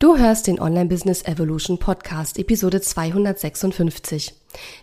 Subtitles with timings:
[0.00, 4.32] Du hörst den Online Business Evolution Podcast, Episode 256.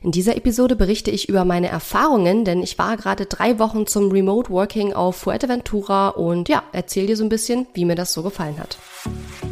[0.01, 4.11] In dieser Episode berichte ich über meine Erfahrungen, denn ich war gerade drei Wochen zum
[4.11, 8.23] Remote Working auf Fuerteventura und ja, erzähl dir so ein bisschen, wie mir das so
[8.23, 8.77] gefallen hat.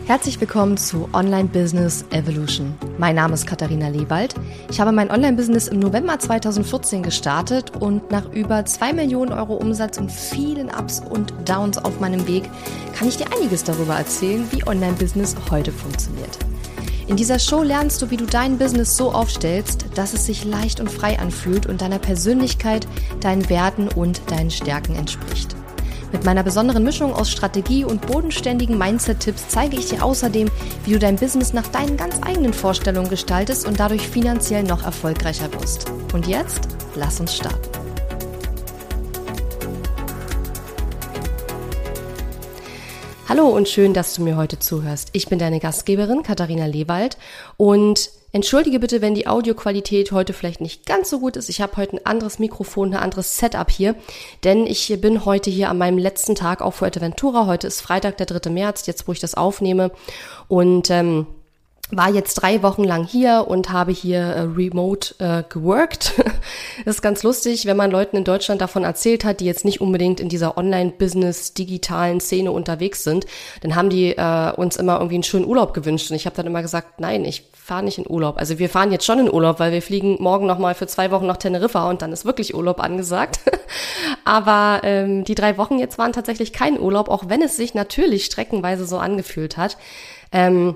[0.06, 2.76] Herzlich willkommen zu Online Business Evolution.
[2.98, 4.36] Mein Name ist Katharina Lewald.
[4.70, 9.98] Ich habe mein Online-Business im November 2014 gestartet und nach über zwei Millionen Euro Umsatz
[9.98, 12.44] und vielen Ups und Downs auf meinem Weg
[12.94, 16.38] kann ich dir einiges darüber erzählen, wie Online-Business heute funktioniert.
[17.08, 20.80] In dieser Show lernst du, wie du dein Business so aufstellst, dass es sich leicht
[20.80, 22.88] und frei anfühlt und deiner Persönlichkeit,
[23.20, 25.56] deinen Werten und deinen Stärken entspricht.
[26.14, 30.50] Mit meiner besonderen Mischung aus Strategie und bodenständigen Mindset-Tipps zeige ich dir außerdem,
[30.86, 35.52] wie du dein Business nach deinen ganz eigenen Vorstellungen gestaltest und dadurch finanziell noch erfolgreicher
[35.54, 35.92] wirst.
[36.14, 37.83] Und jetzt, lass uns starten.
[43.36, 45.10] Hallo und schön, dass du mir heute zuhörst.
[45.14, 47.18] Ich bin deine Gastgeberin Katharina Lewald
[47.58, 51.50] und Entschuldige bitte, wenn die Audioqualität heute vielleicht nicht ganz so gut ist.
[51.50, 53.96] Ich habe heute ein anderes Mikrofon, ein anderes Setup hier,
[54.44, 57.48] denn ich bin heute hier an meinem letzten Tag auf Fuerteventura.
[57.48, 58.52] Heute ist Freitag, der 3.
[58.52, 59.90] März, jetzt wo ich das aufnehme.
[60.48, 61.26] Und ähm,
[61.96, 66.14] war jetzt drei Wochen lang hier und habe hier äh, remote äh, geworkt.
[66.86, 69.82] das ist ganz lustig, wenn man Leuten in Deutschland davon erzählt hat, die jetzt nicht
[69.82, 73.26] unbedingt in dieser Online-Business, digitalen Szene unterwegs sind,
[73.62, 76.10] dann haben die äh, uns immer irgendwie einen schönen Urlaub gewünscht.
[76.10, 78.38] Und ich habe dann immer gesagt, nein, ich fahre nicht in Urlaub.
[78.38, 81.28] Also wir fahren jetzt schon in Urlaub, weil wir fliegen morgen nochmal für zwei Wochen
[81.28, 83.40] nach Teneriffa und dann ist wirklich Urlaub angesagt.
[84.26, 88.26] Aber ähm, die drei Wochen jetzt waren tatsächlich kein Urlaub, auch wenn es sich natürlich
[88.26, 89.78] streckenweise so angefühlt hat.
[90.32, 90.76] Ähm,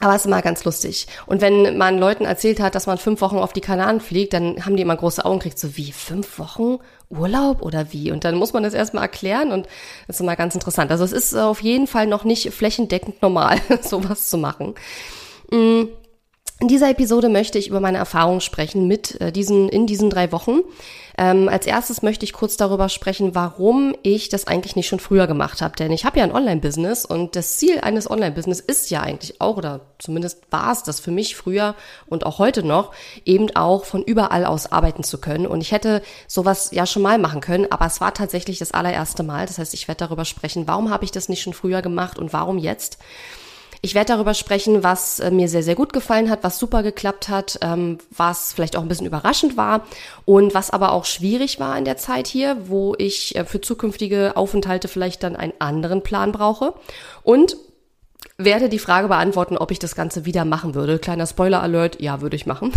[0.00, 1.06] aber es ist immer ganz lustig.
[1.26, 4.64] Und wenn man Leuten erzählt hat, dass man fünf Wochen auf die Kanaren fliegt, dann
[4.64, 6.78] haben die immer große Augen gekriegt, so wie fünf Wochen
[7.10, 8.10] Urlaub oder wie?
[8.10, 9.66] Und dann muss man das erstmal erklären und
[10.06, 10.90] das ist immer ganz interessant.
[10.90, 14.74] Also es ist auf jeden Fall noch nicht flächendeckend normal, sowas zu machen.
[15.50, 15.84] Mm.
[16.60, 20.30] In dieser Episode möchte ich über meine Erfahrungen sprechen mit äh, diesen, in diesen drei
[20.30, 20.60] Wochen.
[21.18, 25.26] Ähm, als erstes möchte ich kurz darüber sprechen, warum ich das eigentlich nicht schon früher
[25.26, 25.74] gemacht habe.
[25.74, 29.56] Denn ich habe ja ein Online-Business und das Ziel eines Online-Business ist ja eigentlich auch,
[29.56, 31.74] oder zumindest war es das für mich früher
[32.06, 32.92] und auch heute noch,
[33.24, 35.48] eben auch von überall aus arbeiten zu können.
[35.48, 39.24] Und ich hätte sowas ja schon mal machen können, aber es war tatsächlich das allererste
[39.24, 39.46] Mal.
[39.46, 42.32] Das heißt, ich werde darüber sprechen, warum habe ich das nicht schon früher gemacht und
[42.32, 42.98] warum jetzt.
[43.84, 47.28] Ich werde darüber sprechen, was äh, mir sehr, sehr gut gefallen hat, was super geklappt
[47.28, 49.86] hat, ähm, was vielleicht auch ein bisschen überraschend war
[50.24, 54.38] und was aber auch schwierig war in der Zeit hier, wo ich äh, für zukünftige
[54.38, 56.72] Aufenthalte vielleicht dann einen anderen Plan brauche.
[57.24, 57.58] Und
[58.38, 60.98] werde die Frage beantworten, ob ich das Ganze wieder machen würde.
[60.98, 62.72] Kleiner Spoiler-Alert, ja, würde ich machen.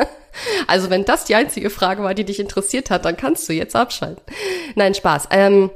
[0.66, 3.76] also wenn das die einzige Frage war, die dich interessiert hat, dann kannst du jetzt
[3.76, 4.22] abschalten.
[4.76, 5.28] Nein, Spaß.
[5.30, 5.70] Ähm,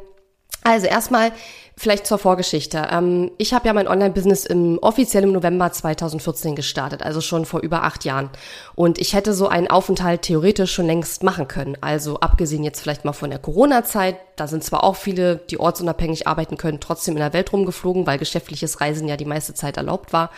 [0.65, 1.33] also erstmal
[1.82, 2.87] vielleicht zur Vorgeschichte.
[2.93, 7.60] Ähm, ich habe ja mein Online-Business im offiziell im November 2014 gestartet, also schon vor
[7.60, 8.31] über acht Jahren.
[8.76, 11.76] Und ich hätte so einen Aufenthalt theoretisch schon längst machen können.
[11.81, 16.28] Also abgesehen jetzt vielleicht mal von der Corona-Zeit, da sind zwar auch viele, die ortsunabhängig
[16.28, 20.12] arbeiten können, trotzdem in der Welt rumgeflogen, weil geschäftliches Reisen ja die meiste Zeit erlaubt
[20.12, 20.31] war.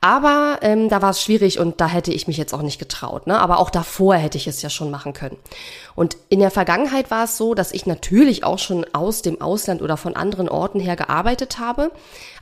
[0.00, 3.26] Aber ähm, da war es schwierig und da hätte ich mich jetzt auch nicht getraut.
[3.26, 3.38] Ne?
[3.40, 5.36] Aber auch davor hätte ich es ja schon machen können.
[5.94, 9.82] Und in der Vergangenheit war es so, dass ich natürlich auch schon aus dem Ausland
[9.82, 11.90] oder von anderen Orten her gearbeitet habe.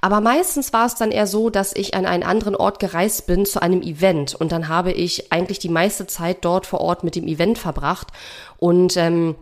[0.00, 3.46] Aber meistens war es dann eher so, dass ich an einen anderen Ort gereist bin
[3.46, 4.34] zu einem Event.
[4.34, 8.08] Und dann habe ich eigentlich die meiste Zeit dort vor Ort mit dem Event verbracht.
[8.58, 9.36] Und ähm,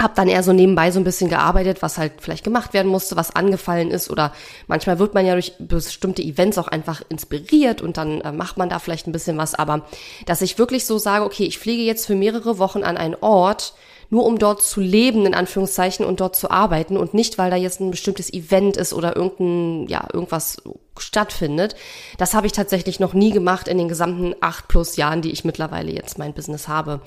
[0.00, 3.16] hab dann eher so nebenbei so ein bisschen gearbeitet, was halt vielleicht gemacht werden musste,
[3.16, 4.32] was angefallen ist oder
[4.66, 8.68] manchmal wird man ja durch bestimmte Events auch einfach inspiriert und dann äh, macht man
[8.68, 9.86] da vielleicht ein bisschen was, aber
[10.26, 13.74] dass ich wirklich so sage, okay, ich fliege jetzt für mehrere Wochen an einen Ort,
[14.10, 17.56] nur um dort zu leben, in Anführungszeichen, und dort zu arbeiten und nicht, weil da
[17.56, 20.62] jetzt ein bestimmtes Event ist oder irgendein, ja, irgendwas
[20.98, 21.74] stattfindet.
[22.18, 25.44] Das habe ich tatsächlich noch nie gemacht in den gesamten acht plus Jahren, die ich
[25.44, 27.00] mittlerweile jetzt mein Business habe.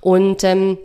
[0.00, 0.78] Und ähm,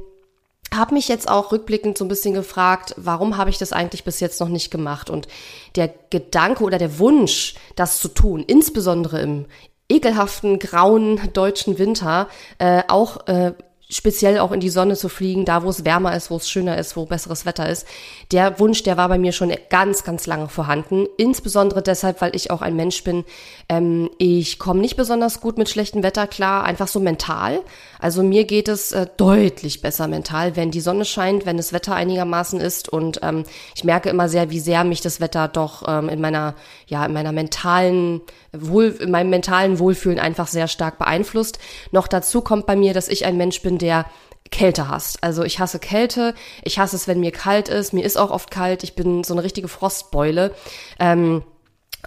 [0.74, 4.19] habe mich jetzt auch rückblickend so ein bisschen gefragt, warum habe ich das eigentlich bis
[4.19, 5.09] jetzt noch nicht gemacht?
[5.09, 5.28] Und
[5.75, 9.45] der Gedanke oder der Wunsch, das zu tun, insbesondere im
[9.89, 12.27] ekelhaften, grauen deutschen Winter,
[12.60, 13.54] äh, auch äh,
[13.91, 16.77] speziell auch in die Sonne zu fliegen, da wo es wärmer ist, wo es schöner
[16.77, 17.88] ist, wo besseres Wetter ist.
[18.31, 21.07] Der Wunsch, der war bei mir schon ganz, ganz lange vorhanden.
[21.18, 23.25] Insbesondere deshalb, weil ich auch ein Mensch bin.
[23.68, 27.62] Ähm, ich komme nicht besonders gut mit schlechtem Wetter klar, einfach so mental.
[27.97, 31.95] Also mir geht es äh, deutlich besser mental, wenn die Sonne scheint, wenn das Wetter
[31.95, 32.89] einigermaßen ist.
[32.89, 33.44] Und ähm,
[33.75, 36.53] ich merke immer sehr, wie sehr mich das Wetter doch ähm, in meiner,
[36.89, 38.21] ja, in meiner mentalen
[38.51, 41.59] Wohl, in meinem mentalen Wohlfühlen einfach sehr stark beeinflusst.
[41.91, 44.06] Noch dazu kommt bei mir, dass ich ein Mensch bin, der
[44.51, 45.24] Kälte hasst.
[45.24, 46.33] Also ich hasse Kälte,
[46.63, 49.33] ich hasse es, wenn mir kalt ist, mir ist auch oft kalt, ich bin so
[49.33, 50.53] eine richtige Frostbeule.
[51.00, 51.44] Ähm,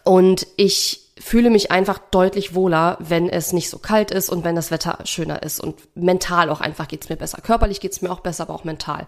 [0.04, 4.56] Und ich fühle mich einfach deutlich wohler, wenn es nicht so kalt ist und wenn
[4.56, 5.60] das Wetter schöner ist.
[5.60, 7.42] Und mental auch einfach geht's mir besser.
[7.42, 9.06] Körperlich geht's mir auch besser, aber auch mental.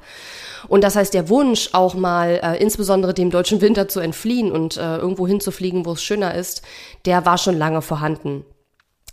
[0.69, 4.77] Und das heißt, der Wunsch, auch mal äh, insbesondere dem deutschen Winter zu entfliehen und
[4.77, 6.63] äh, irgendwo hinzufliegen, wo es schöner ist,
[7.07, 8.45] der war schon lange vorhanden.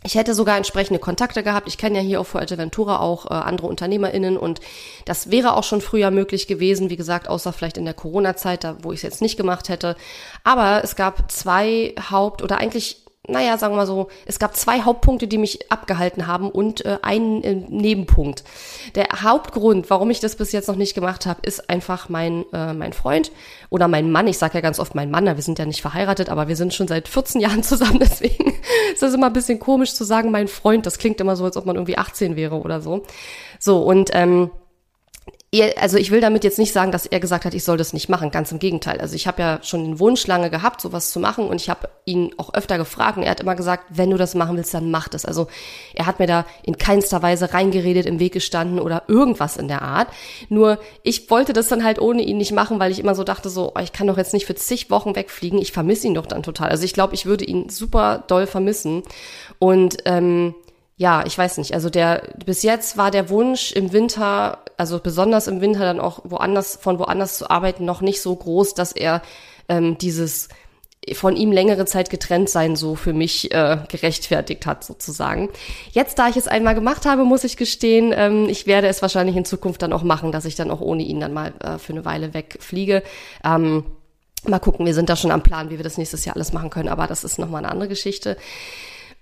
[0.03, 1.67] Ich hätte sogar entsprechende Kontakte gehabt.
[1.67, 4.59] Ich kenne ja hier auf Fuerteventura auch äh, andere UnternehmerInnen und
[5.05, 8.77] das wäre auch schon früher möglich gewesen, wie gesagt, außer vielleicht in der Corona-Zeit, da
[8.81, 9.95] wo ich es jetzt nicht gemacht hätte.
[10.43, 14.81] Aber es gab zwei Haupt- oder eigentlich naja, sagen wir mal so, es gab zwei
[14.81, 18.43] Hauptpunkte, die mich abgehalten haben und äh, einen äh, Nebenpunkt.
[18.95, 22.73] Der Hauptgrund, warum ich das bis jetzt noch nicht gemacht habe, ist einfach mein, äh,
[22.73, 23.31] mein Freund
[23.69, 24.25] oder mein Mann.
[24.25, 26.73] Ich sage ja ganz oft mein Mann, wir sind ja nicht verheiratet, aber wir sind
[26.73, 28.53] schon seit 14 Jahren zusammen, deswegen
[28.93, 30.87] ist das immer ein bisschen komisch zu sagen, mein Freund.
[30.87, 33.03] Das klingt immer so, als ob man irgendwie 18 wäre oder so.
[33.59, 34.49] So, und ähm,
[35.75, 38.07] also ich will damit jetzt nicht sagen, dass er gesagt hat, ich soll das nicht
[38.07, 38.31] machen.
[38.31, 39.01] Ganz im Gegenteil.
[39.01, 41.89] Also ich habe ja schon den Wunsch lange gehabt, sowas zu machen und ich habe
[42.05, 44.91] ihn auch öfter gefragt und er hat immer gesagt, wenn du das machen willst, dann
[44.91, 45.25] mach das.
[45.25, 45.47] Also
[45.93, 49.81] er hat mir da in keinster Weise reingeredet, im Weg gestanden oder irgendwas in der
[49.81, 50.07] Art.
[50.47, 53.49] Nur ich wollte das dann halt ohne ihn nicht machen, weil ich immer so dachte,
[53.49, 55.59] so, oh, ich kann doch jetzt nicht für zig Wochen wegfliegen.
[55.59, 56.69] Ich vermisse ihn doch dann total.
[56.69, 59.03] Also ich glaube, ich würde ihn super doll vermissen
[59.59, 60.55] und ähm,
[61.01, 61.73] ja, ich weiß nicht.
[61.73, 66.19] Also der bis jetzt war der Wunsch im Winter, also besonders im Winter dann auch
[66.25, 69.23] woanders von woanders zu arbeiten, noch nicht so groß, dass er
[69.67, 70.47] ähm, dieses
[71.13, 75.49] von ihm längere Zeit getrennt sein so für mich äh, gerechtfertigt hat sozusagen.
[75.91, 79.35] Jetzt, da ich es einmal gemacht habe, muss ich gestehen, ähm, ich werde es wahrscheinlich
[79.35, 81.93] in Zukunft dann auch machen, dass ich dann auch ohne ihn dann mal äh, für
[81.93, 83.01] eine Weile wegfliege.
[83.43, 83.85] Ähm,
[84.45, 86.69] mal gucken, wir sind da schon am Plan, wie wir das nächstes Jahr alles machen
[86.69, 88.37] können, aber das ist nochmal eine andere Geschichte.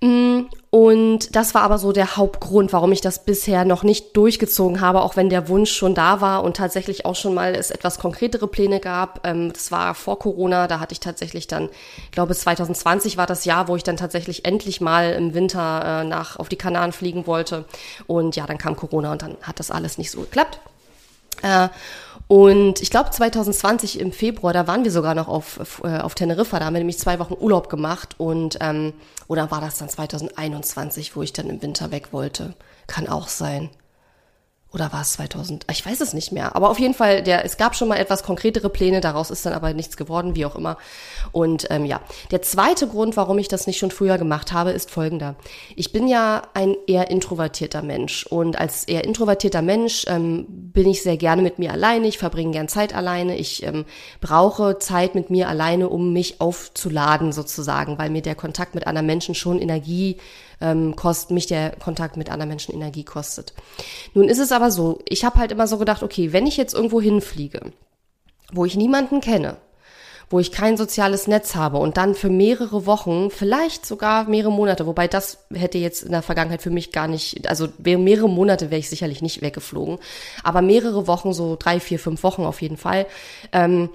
[0.01, 4.79] Mm, und das war aber so der Hauptgrund, warum ich das bisher noch nicht durchgezogen
[4.79, 7.99] habe, auch wenn der Wunsch schon da war und tatsächlich auch schon mal es etwas
[7.99, 9.27] konkretere Pläne gab.
[9.27, 11.69] Ähm, das war vor Corona, da hatte ich tatsächlich dann,
[12.05, 16.03] ich glaube 2020 war das Jahr, wo ich dann tatsächlich endlich mal im Winter äh,
[16.05, 17.65] nach auf die Kanaren fliegen wollte.
[18.07, 20.59] Und ja, dann kam Corona und dann hat das alles nicht so geklappt.
[22.29, 26.15] Äh, und ich glaube 2020 im Februar, da waren wir sogar noch auf, äh, auf
[26.15, 28.93] Teneriffa, da haben wir nämlich zwei Wochen Urlaub gemacht und ähm,
[29.27, 32.53] oder war das dann 2021, wo ich dann im Winter weg wollte?
[32.87, 33.69] Kann auch sein.
[34.71, 35.65] Oder war es 2000?
[35.71, 36.55] Ich weiß es nicht mehr.
[36.55, 39.53] Aber auf jeden Fall, der, es gab schon mal etwas konkretere Pläne, daraus ist dann
[39.53, 40.77] aber nichts geworden, wie auch immer.
[41.31, 44.91] Und ähm, ja, der zweite Grund, warum ich das nicht schon früher gemacht habe, ist
[44.91, 45.33] folgender.
[45.75, 48.27] Ich bin ja ein eher introvertierter Mensch.
[48.27, 52.07] Und als eher introvertierter Mensch ähm, bin ich sehr gerne mit mir alleine.
[52.07, 53.37] Ich verbringe gern Zeit alleine.
[53.37, 53.85] Ich ähm,
[54.21, 59.07] brauche Zeit mit mir alleine, um mich aufzuladen sozusagen, weil mir der Kontakt mit anderen
[59.07, 60.17] Menschen schon Energie
[60.61, 63.53] ähm, kostet, mich der Kontakt mit anderen Menschen Energie kostet.
[64.13, 66.73] Nun ist es aber so, ich habe halt immer so gedacht, okay, wenn ich jetzt
[66.73, 67.71] irgendwo hinfliege,
[68.51, 69.57] wo ich niemanden kenne,
[70.29, 74.85] wo ich kein soziales Netz habe und dann für mehrere Wochen, vielleicht sogar mehrere Monate,
[74.85, 78.79] wobei das hätte jetzt in der Vergangenheit für mich gar nicht, also mehrere Monate wäre
[78.79, 79.97] ich sicherlich nicht weggeflogen,
[80.43, 83.07] aber mehrere Wochen, so drei, vier, fünf Wochen auf jeden Fall,
[83.51, 83.89] ähm,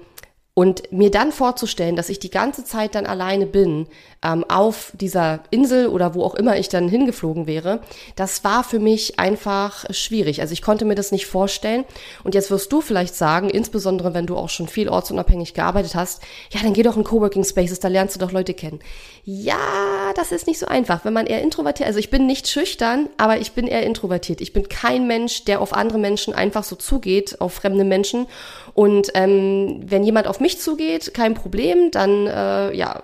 [0.55, 3.87] und mir dann vorzustellen, dass ich die ganze Zeit dann alleine bin
[4.23, 7.81] ähm, auf dieser Insel oder wo auch immer ich dann hingeflogen wäre,
[8.15, 10.39] das war für mich einfach schwierig.
[10.39, 11.83] Also ich konnte mir das nicht vorstellen.
[12.23, 16.21] Und jetzt wirst du vielleicht sagen, insbesondere wenn du auch schon viel ortsunabhängig gearbeitet hast,
[16.51, 18.79] ja, dann geh doch in Coworking Spaces, da lernst du doch Leute kennen.
[19.27, 21.03] Ja, das ist nicht so einfach.
[21.03, 24.39] Wenn man eher introvertiert, also ich bin nicht schüchtern, aber ich bin eher introvertiert.
[24.39, 28.27] Ich bin kein Mensch, der auf andere Menschen einfach so zugeht, auf fremde Menschen.
[28.75, 33.01] Und ähm, wenn jemand auf mich zugeht, kein Problem, dann äh, ja,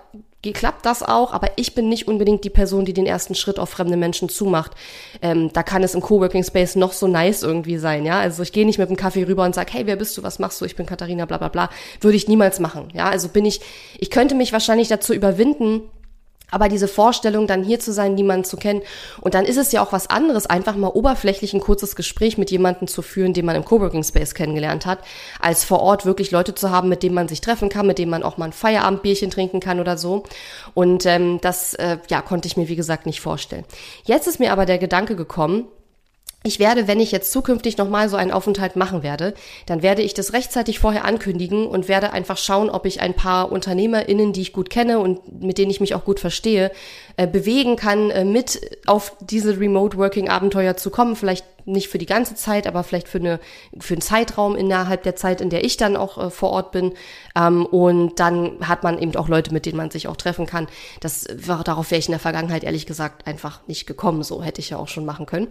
[0.52, 3.70] klappt das auch, aber ich bin nicht unbedingt die Person, die den ersten Schritt auf
[3.70, 4.72] fremde Menschen zumacht.
[5.22, 8.20] Ähm, da kann es im Coworking Space noch so nice irgendwie sein, ja.
[8.20, 10.38] Also ich gehe nicht mit dem Kaffee rüber und sag, hey, wer bist du, was
[10.38, 10.66] machst du?
[10.66, 11.68] Ich bin Katharina, bla bla bla.
[12.00, 13.08] Würde ich niemals machen, ja.
[13.08, 13.60] Also bin ich,
[13.98, 15.82] ich könnte mich wahrscheinlich dazu überwinden,
[16.52, 18.82] aber diese Vorstellung, dann hier zu sein, niemanden zu kennen.
[19.20, 22.50] Und dann ist es ja auch was anderes, einfach mal oberflächlich ein kurzes Gespräch mit
[22.50, 25.00] jemandem zu führen, den man im Coworking Space kennengelernt hat,
[25.40, 28.10] als vor Ort wirklich Leute zu haben, mit denen man sich treffen kann, mit denen
[28.10, 30.24] man auch mal ein Feierabendbierchen trinken kann oder so.
[30.74, 33.64] Und ähm, das äh, ja, konnte ich mir, wie gesagt, nicht vorstellen.
[34.04, 35.66] Jetzt ist mir aber der Gedanke gekommen,
[36.44, 39.34] ich werde, wenn ich jetzt zukünftig nochmal so einen Aufenthalt machen werde,
[39.66, 43.52] dann werde ich das rechtzeitig vorher ankündigen und werde einfach schauen, ob ich ein paar
[43.52, 46.72] UnternehmerInnen, die ich gut kenne und mit denen ich mich auch gut verstehe,
[47.16, 51.14] äh, bewegen kann, äh, mit auf diese Remote Working Abenteuer zu kommen.
[51.14, 53.40] Vielleicht nicht für die ganze Zeit, aber vielleicht für, eine,
[53.78, 56.94] für einen Zeitraum innerhalb der Zeit, in der ich dann auch äh, vor Ort bin.
[57.36, 60.66] Ähm, und dann hat man eben auch Leute, mit denen man sich auch treffen kann.
[61.00, 64.22] Das war, darauf wäre ich in der Vergangenheit ehrlich gesagt einfach nicht gekommen.
[64.22, 65.48] So hätte ich ja auch schon machen können.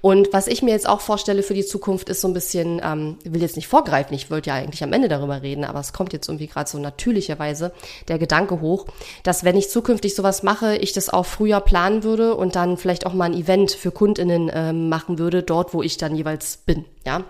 [0.00, 3.18] Und Was ich mir jetzt auch vorstelle für die Zukunft ist so ein bisschen, ähm,
[3.22, 6.14] will jetzt nicht vorgreifen, ich wollte ja eigentlich am Ende darüber reden, aber es kommt
[6.14, 7.72] jetzt irgendwie gerade so natürlicherweise
[8.08, 8.86] der Gedanke hoch,
[9.24, 13.04] dass wenn ich zukünftig sowas mache, ich das auch früher planen würde und dann vielleicht
[13.04, 16.86] auch mal ein Event für KundInnen ähm, machen würde, dort, wo ich dann jeweils bin,
[17.04, 17.24] ja.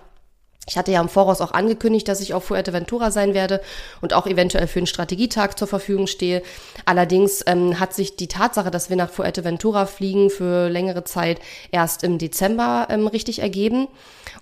[0.65, 3.61] Ich hatte ja im Voraus auch angekündigt, dass ich auf Fuerteventura sein werde
[3.99, 6.41] und auch eventuell für einen Strategietag zur Verfügung stehe.
[6.85, 11.39] Allerdings ähm, hat sich die Tatsache, dass wir nach Fuerteventura fliegen für längere Zeit
[11.71, 13.87] erst im Dezember ähm, richtig ergeben.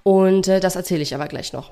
[0.03, 1.71] Und äh, das erzähle ich aber gleich noch.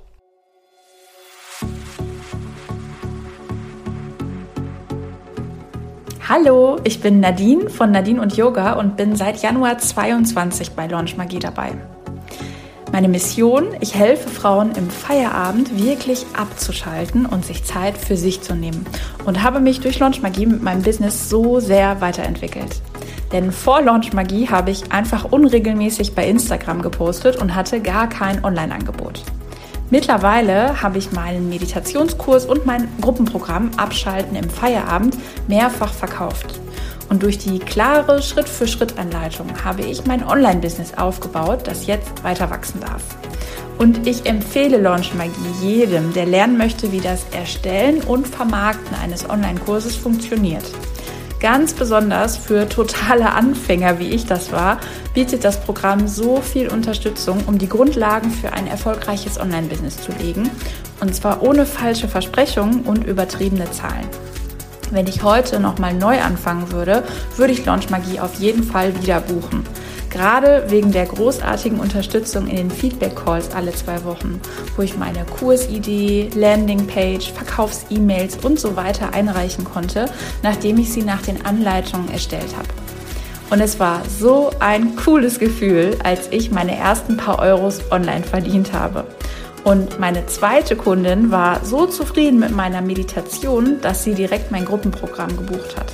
[6.27, 11.17] Hallo, ich bin Nadine von Nadine und Yoga und bin seit Januar 22 bei Launch
[11.17, 11.73] Magie dabei.
[12.91, 18.55] Meine Mission, ich helfe Frauen im Feierabend wirklich abzuschalten und sich Zeit für sich zu
[18.55, 18.85] nehmen
[19.25, 22.81] und habe mich durch Launch Magie mit meinem Business so sehr weiterentwickelt.
[23.31, 28.43] Denn vor Launch Magie habe ich einfach unregelmäßig bei Instagram gepostet und hatte gar kein
[28.43, 29.23] Online-Angebot.
[29.91, 35.15] Mittlerweile habe ich meinen Meditationskurs und mein Gruppenprogramm Abschalten im Feierabend
[35.47, 36.59] mehrfach verkauft.
[37.09, 43.03] Und durch die klare Schritt-für-Schritt-Anleitung habe ich mein Online-Business aufgebaut, das jetzt weiter wachsen darf.
[43.79, 49.27] Und ich empfehle Launch Magie jedem, der lernen möchte, wie das Erstellen und Vermarkten eines
[49.29, 50.65] Online-Kurses funktioniert.
[51.39, 54.79] Ganz besonders für totale Anfänger, wie ich das war,
[55.13, 60.51] bietet das Programm so viel Unterstützung, um die Grundlagen für ein erfolgreiches Online-Business zu legen.
[60.99, 64.09] Und zwar ohne falsche Versprechungen und übertriebene Zahlen.
[64.91, 67.03] Wenn ich heute nochmal neu anfangen würde,
[67.37, 69.63] würde ich Launch Magie auf jeden Fall wieder buchen.
[70.09, 74.41] Gerade wegen der großartigen Unterstützung in den Feedback-Calls alle zwei Wochen,
[74.75, 80.07] wo ich meine Kursidee, Landingpage, Verkaufs-E-Mails und so weiter einreichen konnte,
[80.41, 82.69] nachdem ich sie nach den Anleitungen erstellt habe.
[83.51, 88.73] Und es war so ein cooles Gefühl, als ich meine ersten paar Euros online verdient
[88.73, 89.05] habe.
[89.63, 95.35] Und meine zweite Kundin war so zufrieden mit meiner Meditation, dass sie direkt mein Gruppenprogramm
[95.35, 95.91] gebucht hat.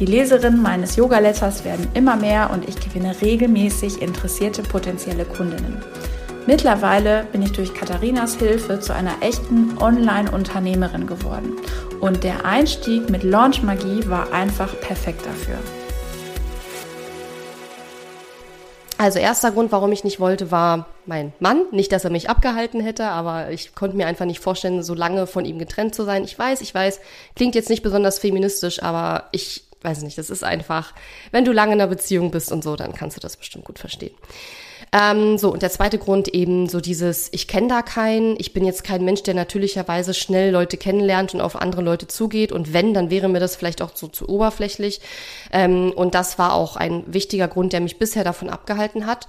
[0.00, 5.82] Die Leserinnen meines Yoga-Letters werden immer mehr und ich gewinne regelmäßig interessierte potenzielle Kundinnen.
[6.46, 11.54] Mittlerweile bin ich durch Katharinas Hilfe zu einer echten Online-Unternehmerin geworden.
[12.00, 15.56] Und der Einstieg mit Launch Magie war einfach perfekt dafür.
[18.96, 21.62] Also erster Grund, warum ich nicht wollte, war mein Mann.
[21.72, 25.26] Nicht, dass er mich abgehalten hätte, aber ich konnte mir einfach nicht vorstellen, so lange
[25.26, 26.24] von ihm getrennt zu sein.
[26.24, 27.00] Ich weiß, ich weiß,
[27.34, 30.92] klingt jetzt nicht besonders feministisch, aber ich weiß nicht, das ist einfach,
[31.30, 33.78] wenn du lange in einer Beziehung bist und so, dann kannst du das bestimmt gut
[33.78, 34.14] verstehen.
[34.96, 38.64] Ähm, so, und der zweite Grund eben so dieses, ich kenne da keinen, ich bin
[38.64, 42.52] jetzt kein Mensch, der natürlicherweise schnell Leute kennenlernt und auf andere Leute zugeht.
[42.52, 45.00] Und wenn, dann wäre mir das vielleicht auch so zu oberflächlich.
[45.52, 49.26] Ähm, und das war auch ein wichtiger Grund, der mich bisher davon abgehalten hat.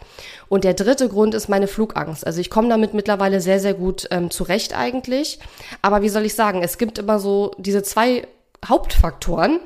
[0.50, 2.28] Und der dritte Grund ist meine Flugangst.
[2.28, 5.40] Also ich komme damit mittlerweile sehr, sehr gut ähm, zurecht eigentlich.
[5.82, 8.28] Aber wie soll ich sagen, es gibt immer so diese zwei
[8.64, 9.60] Hauptfaktoren,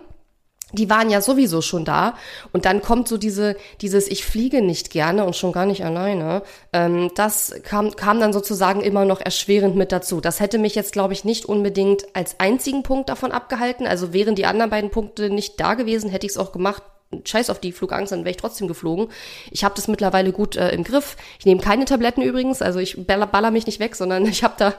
[0.74, 2.16] die waren ja sowieso schon da.
[2.54, 6.44] Und dann kommt so diese, dieses Ich fliege nicht gerne und schon gar nicht alleine.
[6.74, 10.22] Ähm, das kam, kam dann sozusagen immer noch erschwerend mit dazu.
[10.22, 13.88] Das hätte mich jetzt, glaube ich, nicht unbedingt als einzigen Punkt davon abgehalten.
[13.88, 16.84] Also wären die anderen beiden Punkte nicht da gewesen, hätte ich es auch gemacht
[17.25, 19.08] scheiß auf die Flugangst, dann wäre ich trotzdem geflogen.
[19.51, 21.18] Ich habe das mittlerweile gut äh, im Griff.
[21.39, 24.56] Ich nehme keine Tabletten übrigens, also ich baller, baller mich nicht weg, sondern ich habe
[24.58, 24.74] da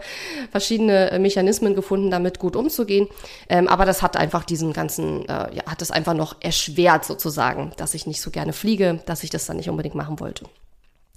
[0.51, 3.09] verschiedene äh, Mechanismen gefunden, damit gut umzugehen.
[3.49, 7.73] Ähm, aber das hat einfach diesen ganzen, äh, ja, hat es einfach noch erschwert sozusagen,
[7.77, 10.45] dass ich nicht so gerne fliege, dass ich das dann nicht unbedingt machen wollte.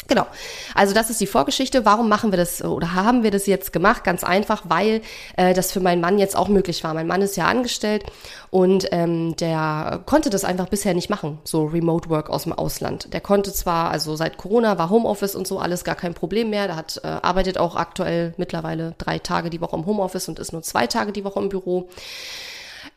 [0.08, 0.28] Genau.
[0.76, 1.86] Also das ist die Vorgeschichte.
[1.86, 4.04] Warum machen wir das oder haben wir das jetzt gemacht?
[4.04, 5.02] Ganz einfach, weil
[5.38, 6.94] äh, das für meinen Mann jetzt auch möglich war.
[6.94, 8.04] Mein Mann ist ja angestellt
[8.50, 13.14] und ähm, der konnte das einfach bisher nicht machen, so Remote Work aus dem Ausland.
[13.14, 16.68] Der konnte zwar, also seit Corona war Homeoffice und so alles gar kein Problem mehr.
[16.68, 20.52] Der hat äh, arbeitet auch aktuell mittlerweile drei Tage die Woche im Homeoffice und ist
[20.52, 21.90] nur zwei Tage die Woche im Büro.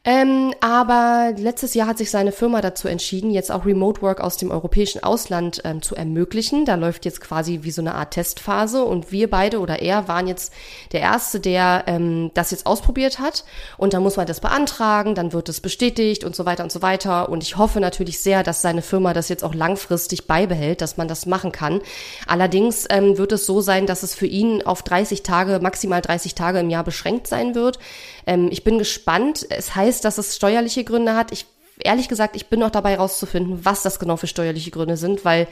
[0.08, 4.36] Ähm, aber letztes Jahr hat sich seine Firma dazu entschieden, jetzt auch Remote Work aus
[4.36, 6.64] dem europäischen Ausland ähm, zu ermöglichen.
[6.64, 10.28] Da läuft jetzt quasi wie so eine Art Testphase und wir beide oder er waren
[10.28, 10.52] jetzt
[10.92, 13.44] der Erste, der ähm, das jetzt ausprobiert hat.
[13.78, 16.82] Und dann muss man das beantragen, dann wird es bestätigt und so weiter und so
[16.82, 17.28] weiter.
[17.28, 21.08] Und ich hoffe natürlich sehr, dass seine Firma das jetzt auch langfristig beibehält, dass man
[21.08, 21.80] das machen kann.
[22.28, 26.36] Allerdings ähm, wird es so sein, dass es für ihn auf 30 Tage, maximal 30
[26.36, 27.80] Tage im Jahr beschränkt sein wird.
[28.26, 29.46] Ähm, ich bin gespannt.
[29.48, 31.32] Es heißt, dass es steuerliche Gründe hat.
[31.32, 31.46] Ich
[31.84, 35.46] ehrlich gesagt, ich bin noch dabei rauszufinden, was das genau für steuerliche Gründe sind, weil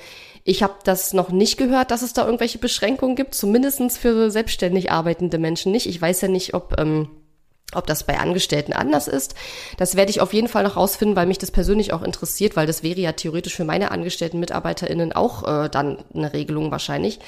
[0.44, 4.90] ich habe das noch nicht gehört, dass es da irgendwelche Beschränkungen gibt, zumindestens für selbstständig
[4.90, 5.86] arbeitende Menschen nicht.
[5.86, 7.08] Ich weiß ja nicht, ob ähm,
[7.72, 9.34] Ob das bei Angestellten anders ist,
[9.78, 12.66] das werde ich auf jeden Fall noch rausfinden, weil mich das persönlich auch interessiert, weil
[12.66, 17.18] das wäre ja theoretisch für meine angestellten MitarbeiterInnen auch äh, dann eine Regelung wahrscheinlich.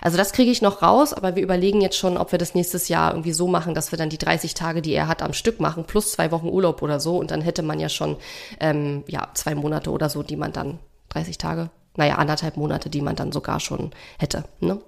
[0.00, 2.88] Also das kriege ich noch raus, aber wir überlegen jetzt schon, ob wir das nächstes
[2.88, 5.60] Jahr irgendwie so machen, dass wir dann die 30 Tage, die er hat, am Stück
[5.60, 7.16] machen, plus zwei Wochen Urlaub oder so.
[7.16, 8.16] Und dann hätte man ja schon
[8.60, 13.00] ähm, ja zwei Monate oder so, die man dann 30 Tage, naja, anderthalb Monate, die
[13.00, 14.44] man dann sogar schon hätte.
[14.60, 14.78] Ne?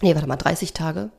[0.00, 1.10] Nee, warte mal, 30 Tage.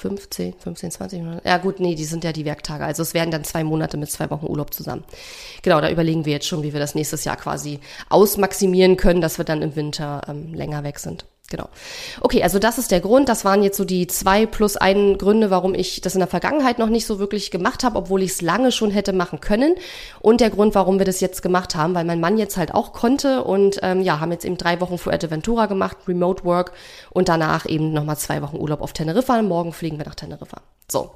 [0.00, 1.46] 15, 15, 20 Monate.
[1.46, 2.84] Ja gut, nee, die sind ja die Werktage.
[2.84, 5.04] Also es werden dann zwei Monate mit zwei Wochen Urlaub zusammen.
[5.62, 9.36] Genau, da überlegen wir jetzt schon, wie wir das nächstes Jahr quasi ausmaximieren können, dass
[9.36, 11.26] wir dann im Winter ähm, länger weg sind.
[11.50, 11.68] Genau.
[12.20, 13.28] Okay, also das ist der Grund.
[13.28, 16.78] Das waren jetzt so die zwei plus einen Gründe, warum ich das in der Vergangenheit
[16.78, 19.74] noch nicht so wirklich gemacht habe, obwohl ich es lange schon hätte machen können.
[20.20, 22.92] Und der Grund, warum wir das jetzt gemacht haben, weil mein Mann jetzt halt auch
[22.92, 26.72] konnte und ähm, ja, haben jetzt eben drei Wochen Fuerteventura gemacht, Remote Work
[27.10, 29.42] und danach eben nochmal zwei Wochen Urlaub auf Teneriffa.
[29.42, 30.62] Morgen fliegen wir nach Teneriffa.
[30.88, 31.10] So,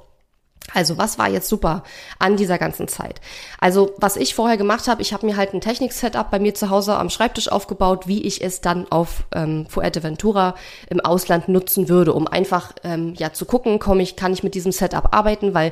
[0.73, 1.83] also was war jetzt super
[2.19, 3.21] an dieser ganzen Zeit?
[3.59, 6.69] Also was ich vorher gemacht habe, ich habe mir halt ein Technik-Setup bei mir zu
[6.69, 10.55] Hause am Schreibtisch aufgebaut, wie ich es dann auf ähm, Fuerteventura
[10.89, 14.55] im Ausland nutzen würde, um einfach ähm, ja zu gucken, komme ich, kann ich mit
[14.55, 15.71] diesem Setup arbeiten, weil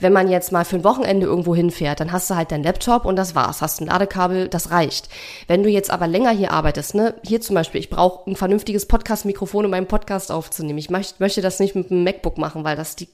[0.00, 3.04] wenn man jetzt mal für ein Wochenende irgendwo hinfährt, dann hast du halt deinen Laptop
[3.04, 3.62] und das war's.
[3.62, 5.08] Hast ein Ladekabel, das reicht.
[5.46, 8.86] Wenn du jetzt aber länger hier arbeitest, ne, hier zum Beispiel, ich brauche ein vernünftiges
[8.86, 10.78] Podcast-Mikrofon, um meinen Podcast aufzunehmen.
[10.78, 13.08] Ich möcht, möchte das nicht mit einem MacBook machen, weil das die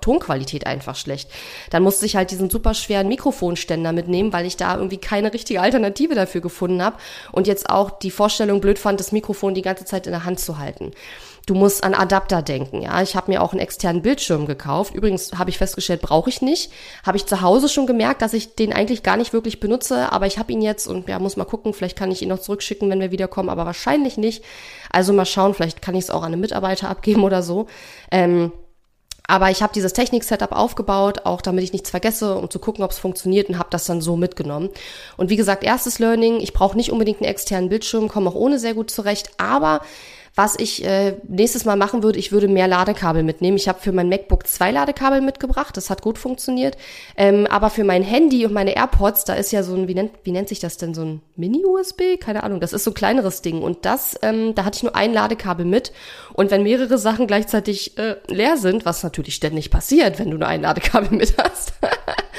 [0.00, 1.30] Tonqualität einfach schlecht.
[1.70, 5.60] Dann musste ich halt diesen super schweren Mikrofonständer mitnehmen, weil ich da irgendwie keine richtige
[5.60, 6.96] Alternative dafür gefunden habe
[7.32, 10.40] und jetzt auch die Vorstellung blöd fand, das Mikrofon die ganze Zeit in der Hand
[10.40, 10.92] zu halten.
[11.46, 12.80] Du musst an Adapter denken.
[12.80, 14.94] Ja, ich habe mir auch einen externen Bildschirm gekauft.
[14.94, 16.72] Übrigens habe ich festgestellt, brauche ich nicht.
[17.04, 20.26] Habe ich zu Hause schon gemerkt, dass ich den eigentlich gar nicht wirklich benutze, aber
[20.26, 22.88] ich habe ihn jetzt und ja, muss mal gucken, vielleicht kann ich ihn noch zurückschicken,
[22.88, 24.42] wenn wir wiederkommen, aber wahrscheinlich nicht.
[24.90, 27.66] Also mal schauen, vielleicht kann ich es auch an einen Mitarbeiter abgeben oder so.
[28.10, 28.50] Ähm,
[29.26, 32.90] aber ich habe dieses Technik-Setup aufgebaut, auch damit ich nichts vergesse, um zu gucken, ob
[32.90, 34.68] es funktioniert und habe das dann so mitgenommen.
[35.16, 38.58] Und wie gesagt, erstes Learning, ich brauche nicht unbedingt einen externen Bildschirm, komme auch ohne
[38.58, 39.80] sehr gut zurecht, aber
[40.36, 43.56] was ich äh, nächstes Mal machen würde, ich würde mehr Ladekabel mitnehmen.
[43.56, 46.76] Ich habe für mein MacBook zwei Ladekabel mitgebracht, das hat gut funktioniert.
[47.16, 50.10] Ähm, aber für mein Handy und meine AirPods, da ist ja so ein, wie nennt,
[50.24, 52.18] wie nennt sich das denn, so ein Mini-USB?
[52.18, 53.62] Keine Ahnung, das ist so ein kleineres Ding.
[53.62, 55.92] Und das, ähm, da hatte ich nur ein Ladekabel mit.
[56.32, 60.48] Und wenn mehrere Sachen gleichzeitig äh, leer sind, was natürlich ständig passiert, wenn du nur
[60.48, 61.74] ein Ladekabel mit hast,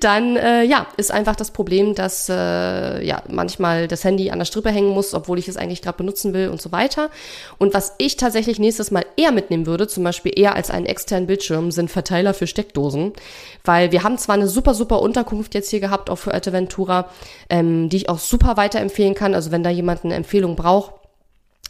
[0.00, 4.46] dann äh, ja, ist einfach das Problem, dass äh, ja manchmal das Handy an der
[4.46, 7.10] Strippe hängen muss, obwohl ich es eigentlich gerade benutzen will und so weiter.
[7.58, 11.26] Und was ich tatsächlich nächstes Mal eher mitnehmen würde, zum Beispiel eher als einen externen
[11.26, 13.12] Bildschirm, sind Verteiler für Steckdosen,
[13.64, 17.08] weil wir haben zwar eine super super Unterkunft jetzt hier gehabt auf Fuerteventura,
[17.48, 19.34] ähm, die ich auch super weiterempfehlen kann.
[19.34, 20.92] Also wenn da jemand eine Empfehlung braucht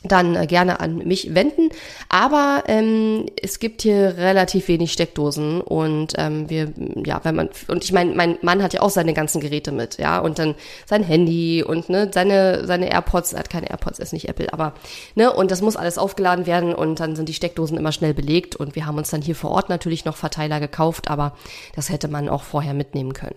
[0.04, 1.70] dann äh, gerne an mich wenden.
[2.08, 6.72] Aber ähm, es gibt hier relativ wenig Steckdosen und ähm, wir,
[7.04, 9.98] ja, wenn man und ich meine, mein Mann hat ja auch seine ganzen Geräte mit,
[9.98, 10.54] ja, und dann
[10.86, 14.74] sein Handy und ne, seine seine AirPods, er hat keine AirPods, ist nicht Apple, aber
[15.14, 18.56] ne, und das muss alles aufgeladen werden und dann sind die Steckdosen immer schnell belegt
[18.56, 21.34] und wir haben uns dann hier vor Ort natürlich noch Verteiler gekauft, aber
[21.74, 23.36] das hätte man auch vorher mitnehmen können.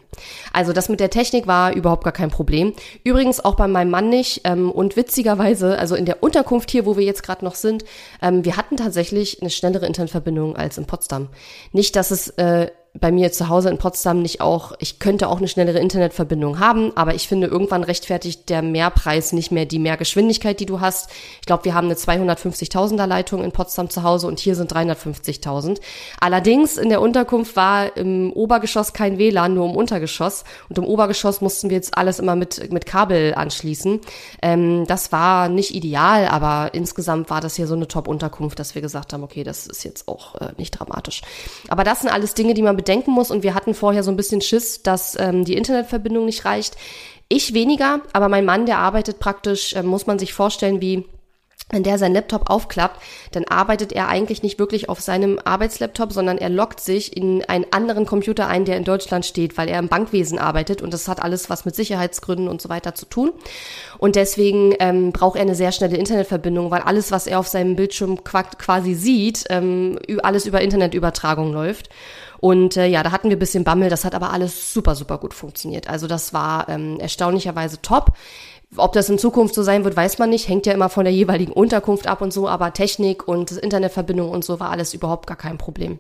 [0.54, 2.74] Also das mit der Technik war überhaupt gar kein Problem.
[3.04, 6.86] Übrigens auch bei meinem Mann nicht ähm, und witzigerweise, also in der Unterkunft Unterkunft hier,
[6.86, 7.86] wo wir jetzt gerade noch sind,
[8.22, 11.30] ähm, wir hatten tatsächlich eine schnellere Internetverbindung als in Potsdam.
[11.72, 15.38] Nicht, dass es äh, bei mir zu Hause in Potsdam nicht auch, ich könnte auch
[15.38, 20.60] eine schnellere Internetverbindung haben, aber ich finde, irgendwann rechtfertigt der Mehrpreis nicht mehr die Mehrgeschwindigkeit,
[20.60, 21.10] die du hast.
[21.40, 25.80] Ich glaube, wir haben eine 250.000er Leitung in Potsdam zu Hause und hier sind 350.000.
[26.20, 30.44] Allerdings in der Unterkunft war im Obergeschoss kein WLAN, nur im Untergeschoss.
[30.70, 34.02] Und im Obergeschoss mussten wir jetzt alles immer mit, mit Kabel anschließen.
[34.42, 38.82] Ähm, das war nicht ideal, aber insgesamt war das hier so eine Top-Unterkunft, dass wir
[38.82, 41.22] gesagt haben, okay, das ist jetzt auch äh, nicht dramatisch.
[41.68, 43.32] Aber das sind alles Dinge, die man bedenken muss.
[43.32, 46.78] Und wir hatten vorher so ein bisschen Schiss, dass ähm, die Internetverbindung nicht reicht.
[47.28, 51.06] Ich weniger, aber mein Mann, der arbeitet praktisch, äh, muss man sich vorstellen, wie
[51.70, 56.38] wenn der sein Laptop aufklappt, dann arbeitet er eigentlich nicht wirklich auf seinem Arbeitslaptop, sondern
[56.38, 59.90] er loggt sich in einen anderen Computer ein, der in Deutschland steht, weil er im
[59.90, 63.34] Bankwesen arbeitet und das hat alles was mit Sicherheitsgründen und so weiter zu tun.
[63.98, 67.76] Und deswegen ähm, braucht er eine sehr schnelle Internetverbindung, weil alles, was er auf seinem
[67.76, 71.90] Bildschirm quasi sieht, ähm, alles über Internetübertragung läuft.
[72.40, 75.34] Und äh, ja, da hatten wir bisschen Bammel, das hat aber alles super, super gut
[75.34, 75.90] funktioniert.
[75.90, 78.14] Also das war ähm, erstaunlicherweise top.
[78.76, 80.50] Ob das in Zukunft so sein wird, weiß man nicht.
[80.50, 84.44] Hängt ja immer von der jeweiligen Unterkunft ab und so, aber Technik und Internetverbindung und
[84.44, 86.00] so war alles überhaupt gar kein Problem.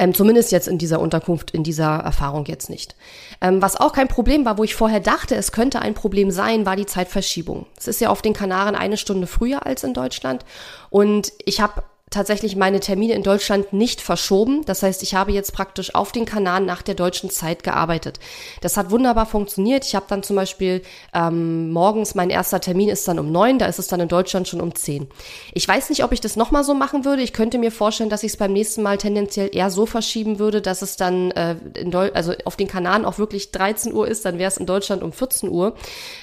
[0.00, 2.94] Ähm, zumindest jetzt in dieser Unterkunft, in dieser Erfahrung jetzt nicht.
[3.40, 6.66] Ähm, was auch kein Problem war, wo ich vorher dachte, es könnte ein Problem sein,
[6.66, 7.66] war die Zeitverschiebung.
[7.76, 10.44] Es ist ja auf den Kanaren eine Stunde früher als in Deutschland.
[10.88, 14.64] Und ich habe tatsächlich meine Termine in Deutschland nicht verschoben.
[14.64, 18.18] Das heißt, ich habe jetzt praktisch auf den Kanal nach der deutschen Zeit gearbeitet.
[18.60, 19.84] Das hat wunderbar funktioniert.
[19.84, 20.82] Ich habe dann zum Beispiel
[21.14, 24.48] ähm, morgens, mein erster Termin ist dann um neun, da ist es dann in Deutschland
[24.48, 25.08] schon um zehn.
[25.52, 27.22] Ich weiß nicht, ob ich das nochmal so machen würde.
[27.22, 30.62] Ich könnte mir vorstellen, dass ich es beim nächsten Mal tendenziell eher so verschieben würde,
[30.62, 34.24] dass es dann äh, in Deu also auf den Kanaren auch wirklich 13 Uhr ist,
[34.24, 35.74] dann wäre es in Deutschland um 14 Uhr.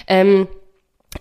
[0.08, 0.48] Ähm,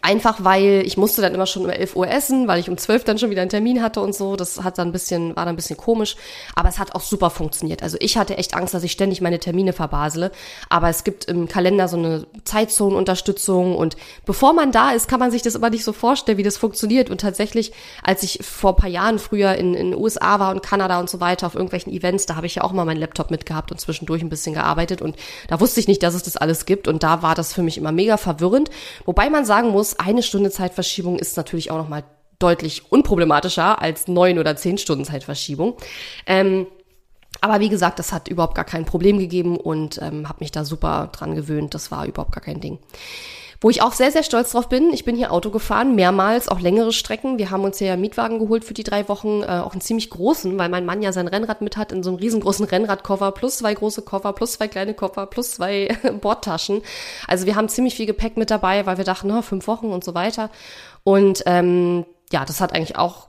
[0.02, 3.04] Einfach weil ich musste dann immer schon um 11 Uhr essen, weil ich um 12
[3.04, 4.36] dann schon wieder einen Termin hatte und so.
[4.36, 6.16] Das hat dann ein bisschen, war dann ein bisschen komisch.
[6.54, 7.82] Aber es hat auch super funktioniert.
[7.82, 10.30] Also ich hatte echt Angst, dass ich ständig meine Termine verbasele.
[10.68, 13.76] Aber es gibt im Kalender so eine Zeitzonenunterstützung.
[13.76, 16.56] Und bevor man da ist, kann man sich das immer nicht so vorstellen, wie das
[16.56, 17.10] funktioniert.
[17.10, 20.62] Und tatsächlich, als ich vor ein paar Jahren früher in, in den USA war und
[20.62, 23.30] Kanada und so weiter auf irgendwelchen Events, da habe ich ja auch mal meinen Laptop
[23.30, 25.02] mitgehabt und zwischendurch ein bisschen gearbeitet.
[25.02, 25.16] Und
[25.48, 26.88] da wusste ich nicht, dass es das alles gibt.
[26.88, 28.70] Und da war das für mich immer mega verwirrend.
[29.04, 32.04] Wobei man sagen muss, Plus eine Stunde Zeitverschiebung ist natürlich auch nochmal
[32.38, 35.76] deutlich unproblematischer als neun oder zehn Stunden Zeitverschiebung.
[36.24, 36.66] Ähm,
[37.42, 40.64] aber wie gesagt, das hat überhaupt gar kein Problem gegeben und ähm, habe mich da
[40.64, 41.74] super dran gewöhnt.
[41.74, 42.78] Das war überhaupt gar kein Ding.
[43.60, 46.60] Wo ich auch sehr, sehr stolz drauf bin, ich bin hier Auto gefahren, mehrmals, auch
[46.60, 47.38] längere Strecken.
[47.38, 50.10] Wir haben uns hier ja Mietwagen geholt für die drei Wochen, äh, auch einen ziemlich
[50.10, 53.58] großen, weil mein Mann ja sein Rennrad mit hat, in so einem riesengroßen Rennradkoffer, plus
[53.58, 56.82] zwei große Koffer, plus zwei kleine Koffer, plus zwei Bordtaschen.
[57.26, 60.04] Also wir haben ziemlich viel Gepäck mit dabei, weil wir dachten, na, fünf Wochen und
[60.04, 60.50] so weiter.
[61.02, 63.28] Und ähm, ja, das hat eigentlich auch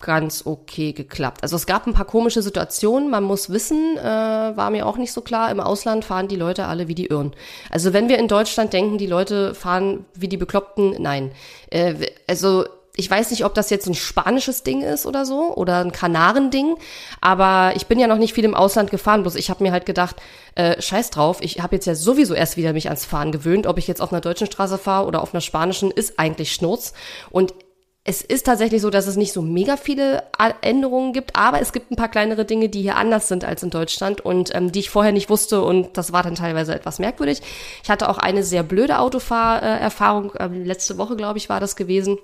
[0.00, 1.42] ganz okay geklappt.
[1.42, 3.10] Also es gab ein paar komische Situationen.
[3.10, 5.50] Man muss wissen, äh, war mir auch nicht so klar.
[5.50, 7.32] Im Ausland fahren die Leute alle wie die Irren.
[7.68, 11.32] Also wenn wir in Deutschland denken, die Leute fahren wie die Bekloppten, nein.
[11.70, 11.94] Äh,
[12.26, 12.64] also
[12.96, 16.76] ich weiß nicht, ob das jetzt ein spanisches Ding ist oder so oder ein Kanarending,
[17.20, 19.86] aber ich bin ja noch nicht viel im Ausland gefahren, bloß ich habe mir halt
[19.86, 20.16] gedacht,
[20.54, 23.78] äh, scheiß drauf, ich habe jetzt ja sowieso erst wieder mich ans Fahren gewöhnt, ob
[23.78, 26.92] ich jetzt auf einer deutschen Straße fahre oder auf einer spanischen, ist eigentlich Schnurz
[27.30, 27.54] und
[28.02, 30.22] es ist tatsächlich so, dass es nicht so mega viele
[30.62, 33.68] Änderungen gibt, aber es gibt ein paar kleinere Dinge, die hier anders sind als in
[33.68, 37.42] Deutschland und ähm, die ich vorher nicht wusste und das war dann teilweise etwas merkwürdig.
[37.82, 42.18] Ich hatte auch eine sehr blöde Autofahrerfahrung, ähm, letzte Woche glaube ich war das gewesen.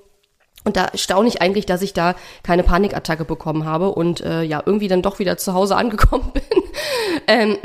[0.65, 4.63] Und da staune ich eigentlich, dass ich da keine Panikattacke bekommen habe und äh, ja,
[4.65, 6.43] irgendwie dann doch wieder zu Hause angekommen bin.
[7.29, 7.59] ähm,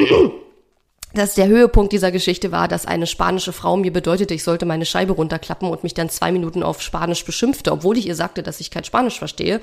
[1.14, 4.86] dass der Höhepunkt dieser Geschichte war, dass eine spanische Frau mir bedeutete, ich sollte meine
[4.86, 8.60] Scheibe runterklappen und mich dann zwei Minuten auf Spanisch beschimpfte, obwohl ich ihr sagte, dass
[8.60, 9.62] ich kein Spanisch verstehe,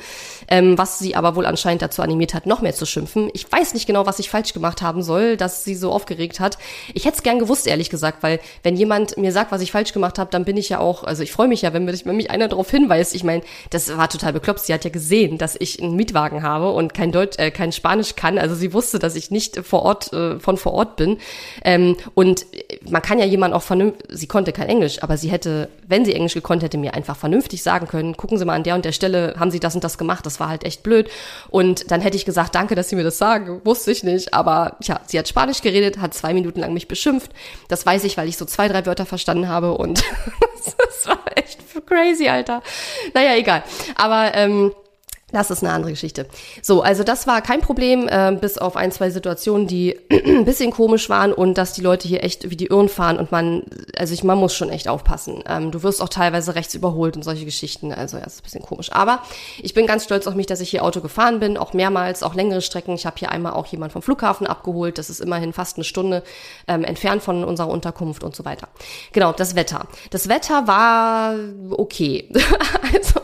[0.49, 3.31] ähm, was sie aber wohl anscheinend dazu animiert hat, noch mehr zu schimpfen.
[3.33, 6.59] Ich weiß nicht genau, was ich falsch gemacht haben soll, dass sie so aufgeregt hat.
[6.95, 9.93] Ich hätte es gern gewusst, ehrlich gesagt, weil wenn jemand mir sagt, was ich falsch
[9.93, 12.17] gemacht habe, dann bin ich ja auch, also ich freue mich ja, wenn mich, wenn
[12.17, 13.15] mich einer darauf hinweist.
[13.15, 14.61] Ich meine, das war total bekloppt.
[14.61, 18.17] Sie hat ja gesehen, dass ich einen Mietwagen habe und kein Deutsch, äh, kein Spanisch
[18.17, 18.39] kann.
[18.39, 21.19] Also sie wusste, dass ich nicht vor Ort äh, von vor Ort bin.
[21.65, 22.47] Ähm, und
[22.89, 26.15] man kann ja jemand auch vernünftig, sie konnte kein Englisch, aber sie hätte, wenn sie
[26.15, 28.93] Englisch gekonnt hätte, mir einfach vernünftig sagen können, gucken Sie mal an der und der
[28.93, 31.11] Stelle, haben Sie das und das gemacht, das war halt echt blöd.
[31.51, 34.77] Und dann hätte ich gesagt, danke, dass Sie mir das sagen, wusste ich nicht, aber
[34.83, 37.33] ja, sie hat Spanisch geredet, hat zwei Minuten lang mich beschimpft.
[37.69, 40.03] Das weiß ich, weil ich so zwei, drei Wörter verstanden habe und
[40.65, 42.63] das war echt crazy, Alter.
[43.15, 43.63] Naja, egal.
[43.97, 44.73] Aber ähm,
[45.33, 46.27] das ist eine andere Geschichte.
[46.63, 50.71] So, also das war kein Problem, äh, bis auf ein, zwei Situationen, die ein bisschen
[50.71, 53.65] komisch waren und dass die Leute hier echt wie die Irren fahren und man,
[53.97, 55.43] also ich, man muss schon echt aufpassen.
[55.47, 58.45] Ähm, du wirst auch teilweise rechts überholt und solche Geschichten, also ja, das ist ein
[58.45, 58.91] bisschen komisch.
[58.93, 59.23] Aber
[59.63, 62.35] ich bin ganz stolz auf mich, dass ich hier Auto gefahren bin, auch mehrmals, auch
[62.35, 62.95] längere Strecken.
[62.95, 66.23] Ich habe hier einmal auch jemand vom Flughafen abgeholt, das ist immerhin fast eine Stunde
[66.67, 68.69] ähm, entfernt von unserer Unterkunft und so weiter.
[69.13, 69.89] Genau, das Wetter.
[70.11, 71.35] Das Wetter war
[71.71, 72.31] okay.
[72.95, 73.21] also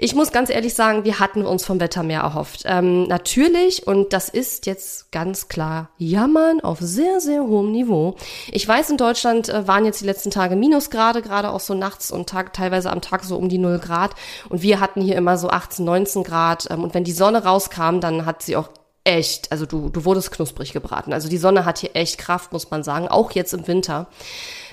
[0.00, 2.62] ich muss ganz ehrlich sagen, wir hatten uns vom Wetter mehr erhofft.
[2.64, 8.14] Ähm, natürlich, und das ist jetzt ganz klar Jammern auf sehr, sehr hohem Niveau.
[8.52, 12.12] Ich weiß, in Deutschland äh, waren jetzt die letzten Tage Minusgrade, gerade auch so nachts
[12.12, 14.12] und Tag, teilweise am Tag so um die 0 Grad.
[14.48, 16.70] Und wir hatten hier immer so 18, 19 Grad.
[16.70, 18.70] Ähm, und wenn die Sonne rauskam, dann hat sie auch
[19.02, 21.12] echt, also du, du wurdest knusprig gebraten.
[21.12, 24.06] Also die Sonne hat hier echt Kraft, muss man sagen, auch jetzt im Winter.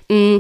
[0.08, 0.38] Mm.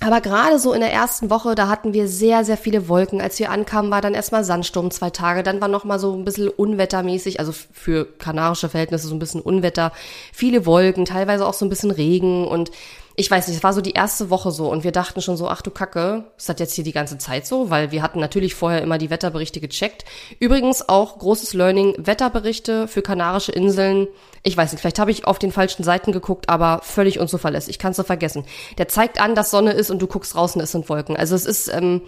[0.00, 3.20] Aber gerade so in der ersten Woche, da hatten wir sehr, sehr viele Wolken.
[3.20, 5.42] Als wir ankamen, war dann erstmal Sandsturm zwei Tage.
[5.42, 9.40] Dann war noch mal so ein bisschen unwettermäßig, also für kanarische Verhältnisse so ein bisschen
[9.40, 9.92] Unwetter.
[10.32, 12.70] Viele Wolken, teilweise auch so ein bisschen Regen und
[13.18, 15.48] ich weiß nicht, es war so die erste Woche so und wir dachten schon so,
[15.48, 17.70] ach du Kacke, ist das jetzt hier die ganze Zeit so?
[17.70, 20.04] Weil wir hatten natürlich vorher immer die Wetterberichte gecheckt.
[20.38, 24.06] Übrigens auch großes Learning, Wetterberichte für Kanarische Inseln.
[24.42, 27.78] Ich weiß nicht, vielleicht habe ich auf den falschen Seiten geguckt, aber völlig unzuverlässig.
[27.78, 28.44] Kannst du vergessen.
[28.76, 31.16] Der zeigt an, dass Sonne ist und du guckst draußen, es sind Wolken.
[31.16, 32.02] Also es ist ähm,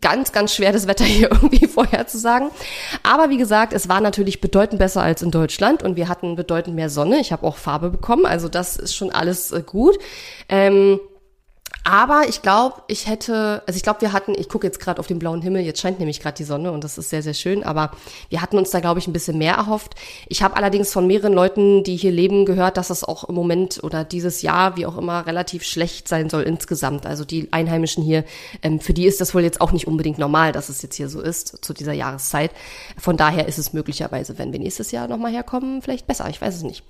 [0.00, 2.50] ganz, ganz schwer, das Wetter hier irgendwie vorherzusagen.
[3.02, 6.76] Aber wie gesagt, es war natürlich bedeutend besser als in Deutschland und wir hatten bedeutend
[6.76, 7.20] mehr Sonne.
[7.20, 9.98] Ich habe auch Farbe bekommen, also das ist schon alles äh, gut.
[10.48, 11.00] Ähm,
[11.82, 15.06] Aber ich glaube, ich hätte, also ich glaube, wir hatten, ich gucke jetzt gerade auf
[15.06, 17.64] den blauen Himmel, jetzt scheint nämlich gerade die Sonne und das ist sehr, sehr schön,
[17.64, 17.92] aber
[18.28, 19.94] wir hatten uns da, glaube ich, ein bisschen mehr erhofft.
[20.28, 23.82] Ich habe allerdings von mehreren Leuten, die hier leben, gehört, dass es auch im Moment
[23.82, 27.06] oder dieses Jahr, wie auch immer, relativ schlecht sein soll insgesamt.
[27.06, 28.24] Also die Einheimischen hier,
[28.62, 31.08] ähm, für die ist das wohl jetzt auch nicht unbedingt normal, dass es jetzt hier
[31.08, 32.50] so ist zu dieser Jahreszeit.
[32.98, 36.28] Von daher ist es möglicherweise, wenn wir nächstes Jahr nochmal herkommen, vielleicht besser.
[36.28, 36.84] Ich weiß es nicht.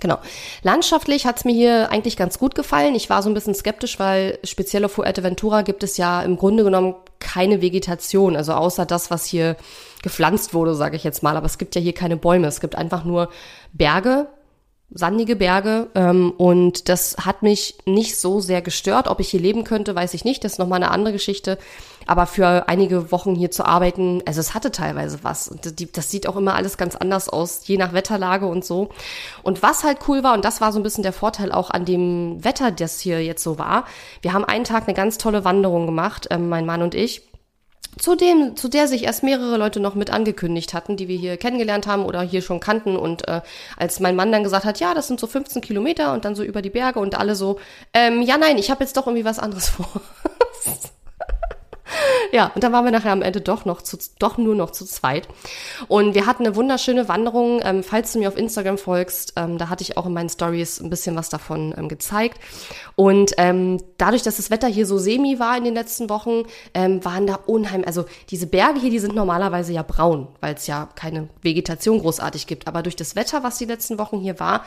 [0.00, 0.18] Genau.
[0.62, 2.94] Landschaftlich hat's mir hier eigentlich ganz gut gefallen.
[2.94, 6.62] Ich war so ein bisschen skeptisch, weil speziell auf Fuerteventura gibt es ja im Grunde
[6.62, 9.56] genommen keine Vegetation, also außer das, was hier
[10.02, 11.36] gepflanzt wurde, sage ich jetzt mal.
[11.36, 12.46] Aber es gibt ja hier keine Bäume.
[12.46, 13.28] Es gibt einfach nur
[13.72, 14.28] Berge,
[14.90, 19.08] sandige Berge ähm, und das hat mich nicht so sehr gestört.
[19.08, 20.44] Ob ich hier leben könnte, weiß ich nicht.
[20.44, 21.58] Das ist nochmal eine andere Geschichte.
[22.06, 25.48] Aber für einige Wochen hier zu arbeiten, also es hatte teilweise was.
[25.48, 28.88] Und die, das sieht auch immer alles ganz anders aus, je nach Wetterlage und so.
[29.42, 31.84] Und was halt cool war, und das war so ein bisschen der Vorteil auch an
[31.84, 33.84] dem Wetter, das hier jetzt so war,
[34.22, 37.27] wir haben einen Tag eine ganz tolle Wanderung gemacht, ähm, mein Mann und ich
[37.98, 41.36] zu dem, zu der sich erst mehrere Leute noch mit angekündigt hatten, die wir hier
[41.36, 42.96] kennengelernt haben oder hier schon kannten.
[42.96, 43.40] Und äh,
[43.76, 46.42] als mein Mann dann gesagt hat, ja, das sind so 15 Kilometer und dann so
[46.42, 47.58] über die Berge und alle so,
[47.94, 49.88] ähm, ja, nein, ich habe jetzt doch irgendwie was anderes vor.
[52.32, 54.84] ja, und dann waren wir nachher am Ende doch noch zu, doch nur noch zu
[54.84, 55.28] zweit.
[55.88, 57.60] Und wir hatten eine wunderschöne Wanderung.
[57.64, 60.80] Ähm, falls du mir auf Instagram folgst, ähm, da hatte ich auch in meinen Stories
[60.80, 62.38] ein bisschen was davon ähm, gezeigt.
[62.96, 66.44] Und ähm, dadurch, dass das Wetter hier so semi war in den letzten Wochen,
[66.74, 70.66] ähm, waren da unheimlich, also diese Berge hier, die sind normalerweise ja braun, weil es
[70.66, 72.66] ja keine Vegetation großartig gibt.
[72.66, 74.64] Aber durch das Wetter, was die letzten Wochen hier war,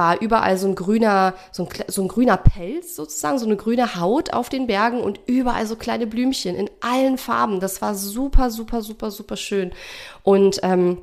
[0.00, 3.96] war überall so ein grüner, so ein, so ein grüner Pelz sozusagen, so eine grüne
[3.96, 7.60] Haut auf den Bergen und überall so kleine Blümchen in allen Farben.
[7.60, 9.72] Das war super, super, super, super schön.
[10.22, 11.02] Und ähm,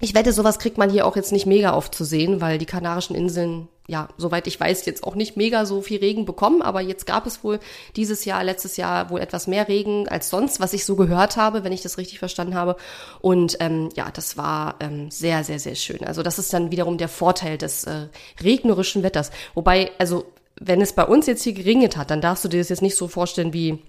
[0.00, 2.66] ich wette, sowas kriegt man hier auch jetzt nicht mega oft zu sehen, weil die
[2.66, 6.62] Kanarischen Inseln, ja, soweit ich weiß, jetzt auch nicht mega so viel Regen bekommen.
[6.62, 7.58] Aber jetzt gab es wohl
[7.96, 11.64] dieses Jahr, letztes Jahr wohl etwas mehr Regen als sonst, was ich so gehört habe,
[11.64, 12.76] wenn ich das richtig verstanden habe.
[13.20, 16.04] Und ähm, ja, das war ähm, sehr, sehr, sehr schön.
[16.04, 18.08] Also das ist dann wiederum der Vorteil des äh,
[18.42, 19.30] regnerischen Wetters.
[19.54, 20.26] Wobei, also
[20.60, 22.96] wenn es bei uns jetzt hier geregnet hat, dann darfst du dir das jetzt nicht
[22.96, 23.80] so vorstellen wie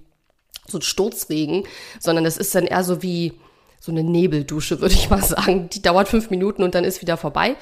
[0.67, 1.65] so ein Sturzregen,
[1.99, 3.33] sondern es ist dann eher so wie
[3.83, 5.67] so eine Nebeldusche, würde ich mal sagen.
[5.69, 7.57] Die dauert fünf Minuten und dann ist wieder vorbei.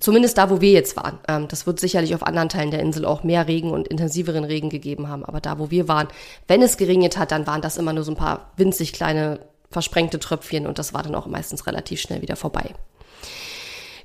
[0.00, 1.20] Zumindest da, wo wir jetzt waren.
[1.28, 4.68] Ähm, das wird sicherlich auf anderen Teilen der Insel auch mehr Regen und intensiveren Regen
[4.68, 5.24] gegeben haben.
[5.24, 6.08] Aber da, wo wir waren,
[6.48, 9.38] wenn es geregnet hat, dann waren das immer nur so ein paar winzig kleine
[9.70, 12.74] versprengte Tröpfchen und das war dann auch meistens relativ schnell wieder vorbei.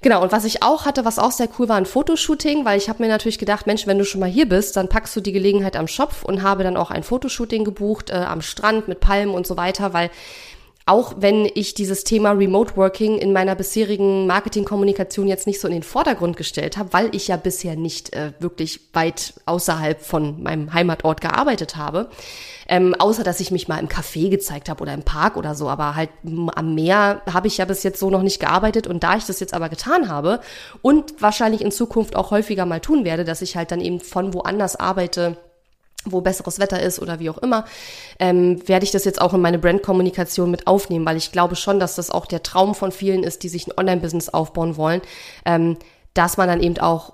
[0.02, 2.90] Genau, und was ich auch hatte, was auch sehr cool war, ein Fotoshooting, weil ich
[2.90, 5.32] habe mir natürlich gedacht, Mensch, wenn du schon mal hier bist, dann packst du die
[5.32, 9.34] Gelegenheit am Schopf und habe dann auch ein Fotoshooting gebucht äh, am Strand mit Palmen
[9.34, 10.12] und so weiter, weil
[10.88, 15.74] auch wenn ich dieses Thema Remote Working in meiner bisherigen Marketingkommunikation jetzt nicht so in
[15.74, 20.74] den Vordergrund gestellt habe, weil ich ja bisher nicht äh, wirklich weit außerhalb von meinem
[20.74, 22.10] Heimatort gearbeitet habe.
[22.68, 25.70] Ähm, außer dass ich mich mal im Café gezeigt habe oder im Park oder so,
[25.70, 26.10] aber halt
[26.56, 29.40] am Meer habe ich ja bis jetzt so noch nicht gearbeitet und da ich das
[29.40, 30.40] jetzt aber getan habe
[30.82, 34.34] und wahrscheinlich in Zukunft auch häufiger mal tun werde, dass ich halt dann eben von
[34.34, 35.38] woanders arbeite,
[36.06, 37.66] wo besseres Wetter ist oder wie auch immer,
[38.20, 41.80] ähm, werde ich das jetzt auch in meine Brandkommunikation mit aufnehmen, weil ich glaube schon,
[41.80, 45.02] dass das auch der Traum von vielen ist, die sich ein Online-Business aufbauen wollen,
[45.46, 45.78] ähm,
[46.14, 47.14] dass man dann eben auch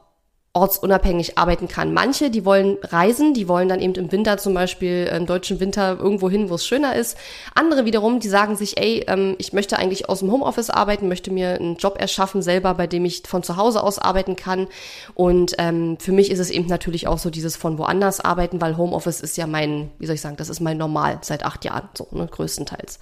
[0.53, 1.93] ortsunabhängig arbeiten kann.
[1.93, 5.97] Manche, die wollen reisen, die wollen dann eben im Winter zum Beispiel im deutschen Winter
[5.97, 7.17] irgendwo hin, wo es schöner ist.
[7.55, 11.31] Andere wiederum, die sagen sich, ey, ähm, ich möchte eigentlich aus dem Homeoffice arbeiten, möchte
[11.31, 14.67] mir einen Job erschaffen selber, bei dem ich von zu Hause aus arbeiten kann.
[15.13, 18.75] Und ähm, für mich ist es eben natürlich auch so dieses von woanders arbeiten, weil
[18.75, 21.87] Homeoffice ist ja mein, wie soll ich sagen, das ist mein Normal seit acht Jahren,
[21.97, 22.99] so ne, größtenteils.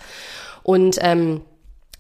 [0.62, 1.42] Und ähm,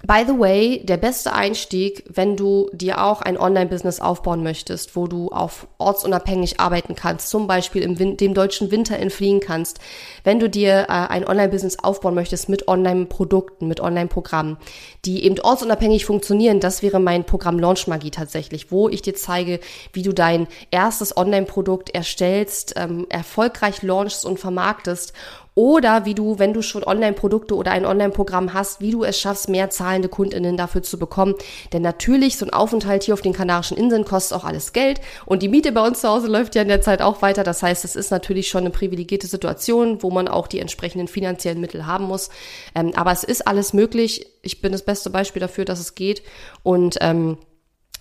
[0.07, 5.07] By the way, der beste Einstieg, wenn du dir auch ein Online-Business aufbauen möchtest, wo
[5.07, 9.79] du auf ortsunabhängig arbeiten kannst, zum Beispiel im Win dem deutschen Winter entfliehen kannst,
[10.23, 14.55] wenn du dir äh, ein Online-Business aufbauen möchtest mit Online-Produkten, mit Online-Programmen,
[15.03, 19.59] die eben ortsunabhängig funktionieren, das wäre mein Programm Launch Magie tatsächlich, wo ich dir zeige,
[19.91, 25.12] wie du dein erstes Online-Produkt erstellst, ähm, erfolgreich launchst und vermarktest
[25.60, 29.50] oder wie du, wenn du schon Online-Produkte oder ein Online-Programm hast, wie du es schaffst,
[29.50, 31.36] mehr zahlende KundInnen dafür zu bekommen.
[31.74, 35.02] Denn natürlich, so ein Aufenthalt hier auf den Kanarischen Inseln kostet auch alles Geld.
[35.26, 37.43] Und die Miete bei uns zu Hause läuft ja in der Zeit auch weiter.
[37.43, 41.60] Das heißt, es ist natürlich schon eine privilegierte Situation, wo man auch die entsprechenden finanziellen
[41.60, 42.30] Mittel haben muss.
[42.74, 44.28] Ähm, aber es ist alles möglich.
[44.41, 46.24] Ich bin das beste Beispiel dafür, dass es geht.
[46.63, 47.38] Und ähm,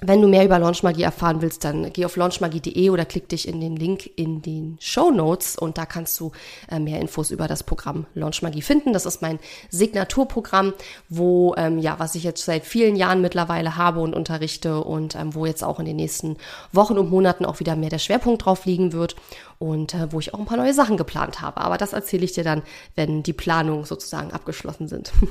[0.01, 3.61] wenn du mehr über Launchmagie erfahren willst, dann geh auf launchmagie.de oder klick dich in
[3.61, 6.31] den Link in den Show Notes und da kannst du
[6.71, 8.93] äh, mehr Infos über das Programm Launchmagie finden.
[8.93, 10.73] Das ist mein Signaturprogramm,
[11.09, 15.35] wo ähm, ja, was ich jetzt seit vielen Jahren mittlerweile habe und unterrichte und ähm,
[15.35, 16.37] wo jetzt auch in den nächsten
[16.73, 19.17] Wochen und Monaten auch wieder mehr der Schwerpunkt drauf liegen wird
[19.59, 21.61] und äh, wo ich auch ein paar neue Sachen geplant habe.
[21.61, 22.63] Aber das erzähle ich dir dann,
[22.95, 25.13] wenn die Planungen sozusagen abgeschlossen sind.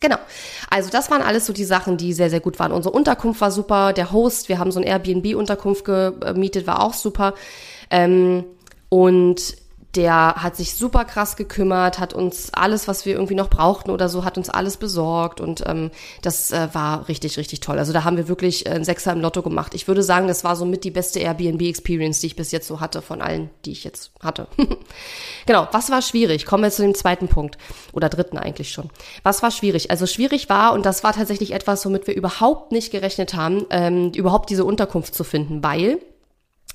[0.00, 0.16] Genau.
[0.70, 2.72] Also das waren alles so die Sachen, die sehr, sehr gut waren.
[2.72, 3.92] Unsere Unterkunft war super.
[3.92, 7.34] Der Host, wir haben so ein Airbnb-Unterkunft gemietet, war auch super.
[7.90, 8.44] Ähm,
[8.88, 9.56] und
[9.96, 14.08] der hat sich super krass gekümmert, hat uns alles, was wir irgendwie noch brauchten oder
[14.08, 15.90] so, hat uns alles besorgt und ähm,
[16.22, 17.78] das äh, war richtig, richtig toll.
[17.78, 19.74] Also da haben wir wirklich äh, einen Sechser im Lotto gemacht.
[19.74, 22.80] Ich würde sagen, das war so mit die beste Airbnb-Experience, die ich bis jetzt so
[22.80, 24.48] hatte, von allen, die ich jetzt hatte.
[25.46, 26.46] genau, was war schwierig?
[26.46, 27.58] Kommen wir zu dem zweiten Punkt
[27.92, 28.90] oder dritten eigentlich schon.
[29.22, 29.90] Was war schwierig?
[29.90, 34.12] Also schwierig war, und das war tatsächlich etwas, womit wir überhaupt nicht gerechnet haben, ähm,
[34.14, 35.98] überhaupt diese Unterkunft zu finden, weil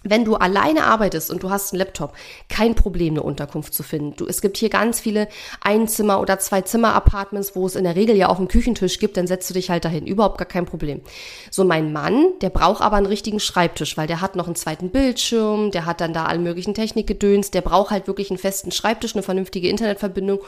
[0.04, 2.14] wenn du alleine arbeitest und du hast einen Laptop,
[2.48, 4.16] kein Problem, eine Unterkunft zu finden.
[4.16, 5.28] Du, es gibt hier ganz viele
[5.62, 9.50] Einzimmer- oder Zwei-Zimmer-Apartments, wo es in der Regel ja auch einen Küchentisch gibt, dann setzt
[9.50, 10.08] du dich halt dahin.
[10.08, 11.02] Überhaupt gar kein Problem.
[11.52, 14.90] So, mein Mann, der braucht aber einen richtigen Schreibtisch, weil der hat noch einen zweiten
[14.90, 19.16] Bildschirm, der hat dann da alle möglichen Technikgedöns, der braucht halt wirklich einen festen Schreibtisch,
[19.16, 20.40] eine vernünftige Internetverbindung.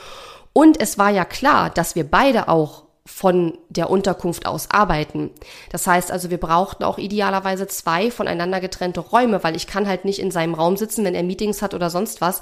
[0.54, 5.32] Und es war ja klar, dass wir beide auch von der Unterkunft aus arbeiten.
[5.72, 10.06] Das heißt also, wir brauchten auch idealerweise zwei voneinander getrennte Räume, weil ich kann halt
[10.06, 12.42] nicht in seinem Raum sitzen, wenn er Meetings hat oder sonst was.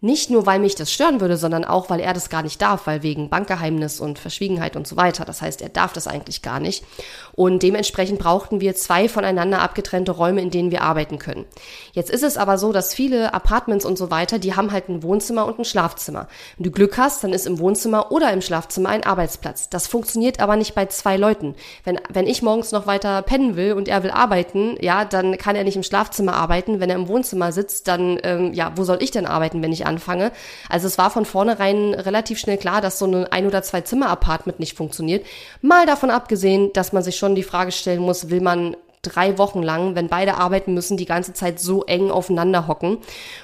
[0.00, 2.86] Nicht nur, weil mich das stören würde, sondern auch, weil er das gar nicht darf,
[2.86, 5.24] weil wegen Bankgeheimnis und Verschwiegenheit und so weiter.
[5.24, 6.84] Das heißt, er darf das eigentlich gar nicht.
[7.32, 11.46] Und dementsprechend brauchten wir zwei voneinander abgetrennte Räume, in denen wir arbeiten können.
[11.92, 15.02] Jetzt ist es aber so, dass viele Apartments und so weiter, die haben halt ein
[15.02, 16.28] Wohnzimmer und ein Schlafzimmer.
[16.58, 19.70] Wenn du Glück hast, dann ist im Wohnzimmer oder im Schlafzimmer ein Arbeitsplatz.
[19.70, 21.54] Das funktioniert aber nicht bei zwei Leuten.
[21.82, 25.56] Wenn, wenn ich morgens noch weiter pennen will und er will arbeiten, ja, dann kann
[25.56, 26.78] er nicht im Schlafzimmer arbeiten.
[26.78, 29.86] Wenn er im Wohnzimmer sitzt, dann, ähm, ja, wo soll ich denn arbeiten, wenn ich
[29.94, 30.32] anfange.
[30.68, 34.60] Also es war von vornherein relativ schnell klar, dass so ein ein- oder zwei Zimmer-Apartment
[34.60, 35.24] nicht funktioniert.
[35.62, 39.62] Mal davon abgesehen, dass man sich schon die Frage stellen muss, will man drei Wochen
[39.62, 42.98] lang, wenn beide arbeiten müssen, die ganze Zeit so eng aufeinander hocken.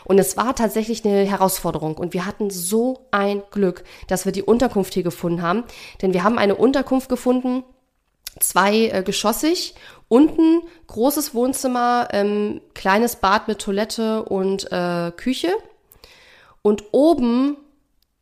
[0.04, 1.96] Und es war tatsächlich eine Herausforderung.
[1.96, 5.64] Und wir hatten so ein Glück, dass wir die Unterkunft hier gefunden haben.
[6.02, 7.62] Denn wir haben eine Unterkunft gefunden,
[8.38, 9.74] zwei äh, geschossig,
[10.08, 15.52] unten großes Wohnzimmer, ähm, kleines Bad mit Toilette und äh, Küche
[16.62, 17.57] und oben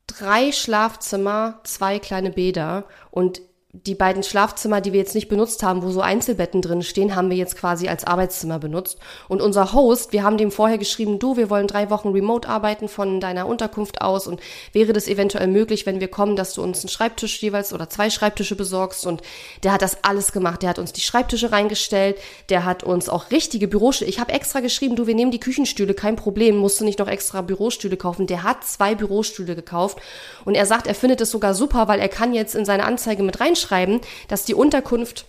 [0.06, 2.84] drei Schlafzimmer, zwei kleine Bäder.
[3.10, 3.40] Und
[3.86, 7.30] die beiden Schlafzimmer, die wir jetzt nicht benutzt haben, wo so Einzelbetten drin stehen, haben
[7.30, 8.98] wir jetzt quasi als Arbeitszimmer benutzt.
[9.28, 12.88] Und unser Host, wir haben dem vorher geschrieben, du, wir wollen drei Wochen remote arbeiten
[12.88, 14.40] von deiner Unterkunft aus und
[14.72, 18.10] wäre das eventuell möglich, wenn wir kommen, dass du uns einen Schreibtisch jeweils oder zwei
[18.10, 19.06] Schreibtische besorgst.
[19.06, 19.22] Und
[19.62, 20.62] der hat das alles gemacht.
[20.62, 24.10] Der hat uns die Schreibtische reingestellt, der hat uns auch richtige Bürostühle.
[24.10, 27.08] Ich habe extra geschrieben, du, wir nehmen die Küchenstühle, kein Problem, musst du nicht noch
[27.08, 28.26] extra Bürostühle kaufen.
[28.26, 29.98] Der hat zwei Bürostühle gekauft
[30.44, 33.22] und er sagt, er findet es sogar super, weil er kann jetzt in seine Anzeige
[33.22, 35.26] mit reinschreiben, reinschreiben, dass die Unterkunft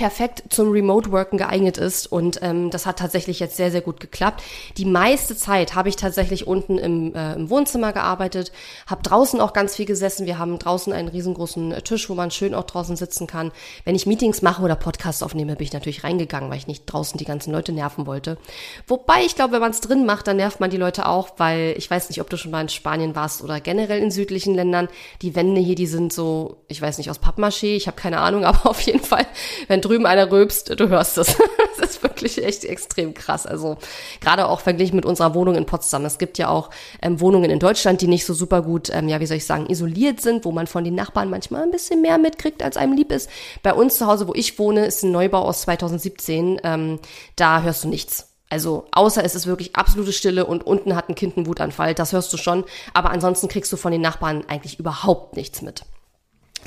[0.00, 4.42] perfekt zum Remote-Worken geeignet ist und ähm, das hat tatsächlich jetzt sehr, sehr gut geklappt.
[4.78, 8.50] Die meiste Zeit habe ich tatsächlich unten im, äh, im Wohnzimmer gearbeitet,
[8.86, 10.24] habe draußen auch ganz viel gesessen.
[10.24, 13.52] Wir haben draußen einen riesengroßen äh, Tisch, wo man schön auch draußen sitzen kann.
[13.84, 17.18] Wenn ich Meetings mache oder Podcasts aufnehme, bin ich natürlich reingegangen, weil ich nicht draußen
[17.18, 18.38] die ganzen Leute nerven wollte.
[18.86, 21.74] Wobei ich glaube, wenn man es drin macht, dann nervt man die Leute auch, weil
[21.76, 24.88] ich weiß nicht, ob du schon mal in Spanien warst oder generell in südlichen Ländern.
[25.20, 28.44] Die Wände hier, die sind so, ich weiß nicht, aus Pappmaché, ich habe keine Ahnung,
[28.46, 29.26] aber auf jeden Fall,
[29.68, 31.36] wenn drüben einer rülpst, du hörst es.
[31.80, 33.44] das ist wirklich echt extrem krass.
[33.46, 33.76] Also
[34.20, 36.04] gerade auch verglichen mit unserer Wohnung in Potsdam.
[36.04, 36.70] Es gibt ja auch
[37.02, 39.66] ähm, Wohnungen in Deutschland, die nicht so super gut, ähm, ja, wie soll ich sagen,
[39.66, 43.10] isoliert sind, wo man von den Nachbarn manchmal ein bisschen mehr mitkriegt, als einem lieb
[43.10, 43.28] ist.
[43.62, 46.60] Bei uns zu Hause, wo ich wohne, ist ein Neubau aus 2017.
[46.62, 47.00] Ähm,
[47.34, 48.28] da hörst du nichts.
[48.48, 52.12] Also außer es ist wirklich absolute Stille und unten hat ein Kind einen Wutanfall, das
[52.12, 52.64] hörst du schon.
[52.94, 55.84] Aber ansonsten kriegst du von den Nachbarn eigentlich überhaupt nichts mit.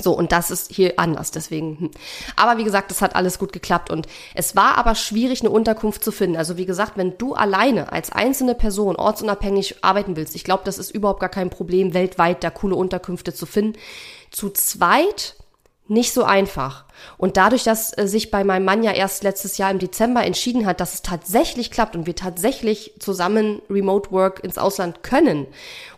[0.00, 1.78] So, und das ist hier anders, deswegen.
[1.78, 1.90] Hm.
[2.36, 6.02] Aber wie gesagt, das hat alles gut geklappt und es war aber schwierig, eine Unterkunft
[6.02, 6.36] zu finden.
[6.36, 10.78] Also wie gesagt, wenn du alleine als einzelne Person ortsunabhängig arbeiten willst, ich glaube, das
[10.78, 13.78] ist überhaupt gar kein Problem, weltweit da coole Unterkünfte zu finden.
[14.30, 15.36] Zu zweit
[15.86, 16.84] nicht so einfach.
[17.18, 20.64] Und dadurch, dass äh, sich bei meinem Mann ja erst letztes Jahr im Dezember entschieden
[20.64, 25.46] hat, dass es tatsächlich klappt und wir tatsächlich zusammen Remote Work ins Ausland können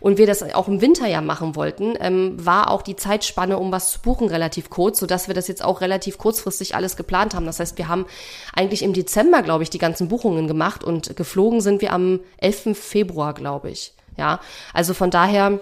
[0.01, 3.71] und wir das auch im Winter ja machen wollten, ähm, war auch die Zeitspanne, um
[3.71, 7.45] was zu buchen, relativ kurz, sodass wir das jetzt auch relativ kurzfristig alles geplant haben.
[7.45, 8.05] Das heißt, wir haben
[8.53, 12.77] eigentlich im Dezember, glaube ich, die ganzen Buchungen gemacht und geflogen sind wir am 11.
[12.77, 13.93] Februar, glaube ich.
[14.17, 14.41] Ja,
[14.73, 15.61] also von daher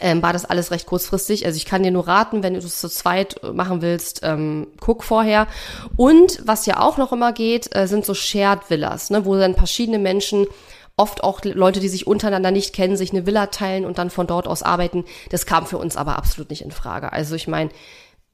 [0.00, 1.46] ähm, war das alles recht kurzfristig.
[1.46, 5.04] Also ich kann dir nur raten, wenn du es zu zweit machen willst, ähm, guck
[5.04, 5.46] vorher.
[5.96, 9.54] Und was ja auch noch immer geht, äh, sind so Shared Villas, ne, wo dann
[9.54, 10.46] verschiedene Menschen
[10.96, 14.26] oft auch Leute, die sich untereinander nicht kennen, sich eine Villa teilen und dann von
[14.26, 15.04] dort aus arbeiten.
[15.30, 17.12] Das kam für uns aber absolut nicht in Frage.
[17.12, 17.70] Also ich meine,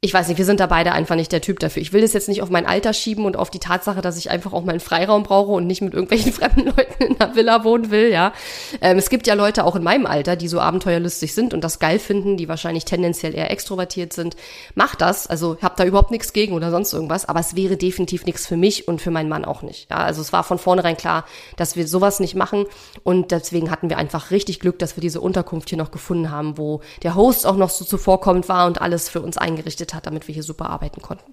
[0.02, 1.82] ich weiß nicht, wir sind da beide einfach nicht der Typ dafür.
[1.82, 4.30] Ich will das jetzt nicht auf mein Alter schieben und auf die Tatsache, dass ich
[4.30, 7.90] einfach auch meinen Freiraum brauche und nicht mit irgendwelchen fremden Leuten in einer Villa wohnen
[7.90, 8.32] will, ja.
[8.80, 11.80] Ähm, es gibt ja Leute auch in meinem Alter, die so abenteuerlustig sind und das
[11.80, 14.36] geil finden, die wahrscheinlich tendenziell eher extrovertiert sind.
[14.74, 18.24] Mach das, also hab da überhaupt nichts gegen oder sonst irgendwas, aber es wäre definitiv
[18.24, 19.90] nichts für mich und für meinen Mann auch nicht.
[19.90, 21.26] Ja, also es war von vornherein klar,
[21.58, 22.64] dass wir sowas nicht machen
[23.04, 26.56] und deswegen hatten wir einfach richtig Glück, dass wir diese Unterkunft hier noch gefunden haben,
[26.56, 30.28] wo der Host auch noch so zuvorkommend war und alles für uns eingerichtet hat, damit
[30.28, 31.32] wir hier super arbeiten konnten.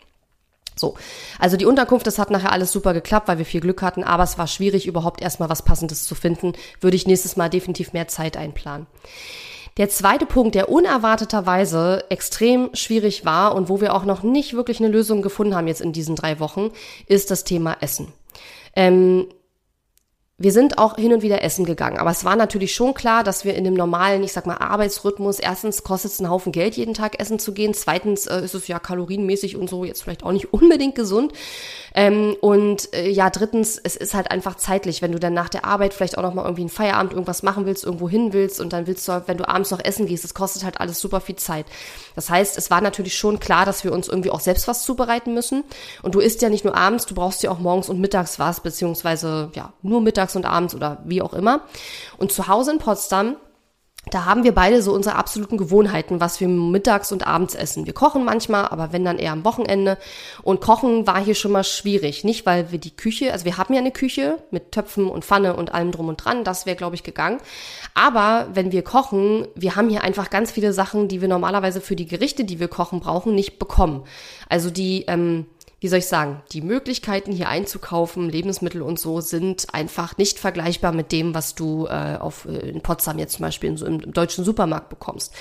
[0.76, 0.96] So,
[1.40, 4.24] also die Unterkunft, das hat nachher alles super geklappt, weil wir viel Glück hatten, aber
[4.24, 6.54] es war schwierig, überhaupt erstmal was Passendes zu finden.
[6.82, 8.86] Würde ich nächstes Mal definitiv mehr Zeit einplanen.
[9.78, 14.80] Der zweite Punkt, der unerwarteterweise extrem schwierig war und wo wir auch noch nicht wirklich
[14.80, 16.72] eine Lösung gefunden haben jetzt in diesen drei Wochen,
[17.06, 18.12] ist das Thema Essen.
[18.76, 19.28] Ähm,
[20.40, 23.44] wir sind auch hin und wieder essen gegangen, aber es war natürlich schon klar, dass
[23.44, 26.94] wir in dem normalen, ich sag mal, Arbeitsrhythmus, erstens kostet es einen Haufen Geld, jeden
[26.94, 30.32] Tag essen zu gehen, zweitens äh, ist es ja kalorienmäßig und so jetzt vielleicht auch
[30.32, 31.34] nicht unbedingt gesund.
[31.96, 35.66] Ähm, und äh, ja, drittens, es ist halt einfach zeitlich, wenn du dann nach der
[35.66, 38.74] Arbeit vielleicht auch noch mal irgendwie einen Feierabend irgendwas machen willst, irgendwo hin willst und
[38.74, 41.38] dann willst du, wenn du abends noch essen gehst, das kostet halt alles super viel
[41.38, 41.66] Zeit.
[42.14, 45.34] Das heißt, es war natürlich schon klar, dass wir uns irgendwie auch selbst was zubereiten
[45.34, 45.64] müssen.
[46.04, 48.60] Und du isst ja nicht nur abends, du brauchst ja auch morgens und mittags was,
[48.60, 51.62] beziehungsweise ja, nur mittags mittags und abends oder wie auch immer.
[52.18, 53.38] Und zu Hause in Potsdam
[54.10, 57.86] da haben wir beide so unsere absoluten Gewohnheiten, was wir mittags und abends essen.
[57.86, 59.98] Wir kochen manchmal, aber wenn dann eher am Wochenende.
[60.44, 62.24] Und kochen war hier schon mal schwierig.
[62.24, 65.58] Nicht, weil wir die Küche, also wir haben ja eine Küche mit Töpfen und Pfanne
[65.58, 66.46] und allem drum und dran.
[66.46, 67.42] Das wäre, glaube ich, gegangen.
[67.96, 71.98] Aber wenn wir kochen, wir haben hier einfach ganz viele Sachen, die wir normalerweise für
[71.98, 74.06] die Gerichte, die wir kochen, brauchen, nicht bekommen.
[74.48, 75.48] Also die, ähm,
[75.80, 80.92] wie soll ich sagen, die Möglichkeiten hier einzukaufen, Lebensmittel und so, sind einfach nicht vergleichbar
[80.92, 84.12] mit dem, was du äh, auf, äh, in Potsdam jetzt zum Beispiel in, so im
[84.12, 85.34] deutschen Supermarkt bekommst.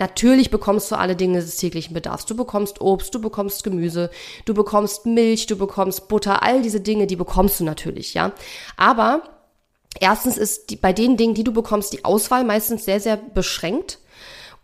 [0.00, 2.26] Natürlich bekommst du alle Dinge des täglichen Bedarfs.
[2.26, 4.10] Du bekommst Obst, du bekommst Gemüse,
[4.46, 8.32] du bekommst Milch, du bekommst Butter, all diese Dinge, die bekommst du natürlich, ja.
[8.76, 9.22] Aber
[10.00, 13.98] erstens ist die, bei den Dingen, die du bekommst, die Auswahl meistens sehr, sehr beschränkt.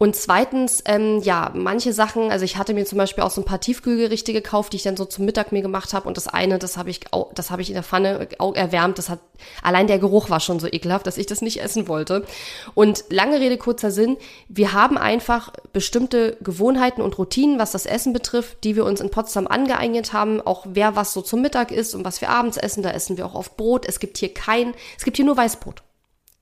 [0.02, 3.44] Und zweitens, ähm, ja, manche Sachen, also ich hatte mir zum Beispiel auch so ein
[3.44, 6.08] paar Tiefkühlgerichte gekauft, die ich dann so zum Mittag mir gemacht habe.
[6.08, 7.00] Und das eine, das habe ich,
[7.34, 8.96] das habe ich in der Pfanne auch erwärmt.
[8.96, 9.18] Das hat
[9.62, 12.24] allein der Geruch war schon so ekelhaft, dass ich das nicht essen wollte.
[12.72, 14.16] Und lange Rede kurzer Sinn:
[14.48, 19.10] Wir haben einfach bestimmte Gewohnheiten und Routinen, was das Essen betrifft, die wir uns in
[19.10, 20.40] Potsdam angeeignet haben.
[20.40, 23.26] Auch wer was so zum Mittag isst und was wir abends essen, da essen wir
[23.26, 23.84] auch oft Brot.
[23.86, 25.82] Es gibt hier kein, es gibt hier nur Weißbrot.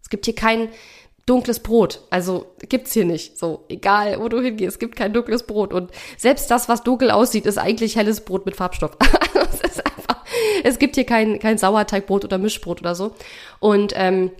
[0.00, 0.68] Es gibt hier kein
[1.28, 2.00] dunkles Brot.
[2.10, 3.38] Also gibt's hier nicht.
[3.38, 5.72] So, egal wo du hingehst, gibt kein dunkles Brot.
[5.72, 8.96] Und selbst das, was dunkel aussieht, ist eigentlich helles Brot mit Farbstoff.
[9.34, 10.24] es einfach,
[10.64, 13.14] es gibt hier kein, kein Sauerteigbrot oder Mischbrot oder so.
[13.60, 14.30] Und ähm,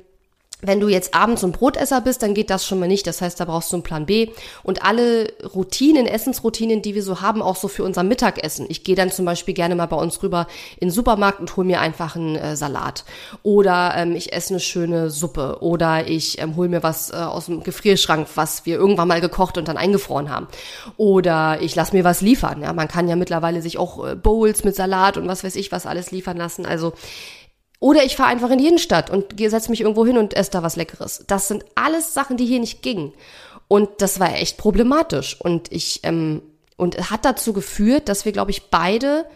[0.61, 3.07] wenn du jetzt abends ein Brotesser bist, dann geht das schon mal nicht.
[3.07, 4.31] Das heißt, da brauchst du einen Plan B.
[4.65, 8.67] Und alle Routinen, Essensroutinen, die wir so haben, auch so für unser Mittagessen.
[8.69, 10.49] Ich gehe dann zum Beispiel gerne mal bei uns rüber
[10.81, 13.05] in den Supermarkt und hole mir einfach einen äh, Salat.
[13.45, 15.59] Oder ähm, ich esse eine schöne Suppe.
[15.61, 19.59] Oder ich ähm, hole mir was äh, aus dem Gefrierschrank, was wir irgendwann mal gekocht
[19.59, 20.49] und dann eingefroren haben.
[20.97, 22.63] Oder ich lasse mir was liefern.
[22.63, 25.71] Ja, man kann ja mittlerweile sich auch äh, Bowls mit Salat und was weiß ich
[25.71, 26.67] was alles liefern lassen.
[26.67, 26.95] Also
[27.81, 30.63] oder ich fahre einfach in die Innenstadt und setze mich irgendwo hin und esse da
[30.63, 31.25] was Leckeres.
[31.27, 33.13] Das sind alles Sachen, die hier nicht gingen.
[33.69, 35.41] Und das war echt problematisch.
[35.41, 36.43] Und ich, ähm,
[36.77, 39.27] und hat dazu geführt, dass wir, glaube ich, beide,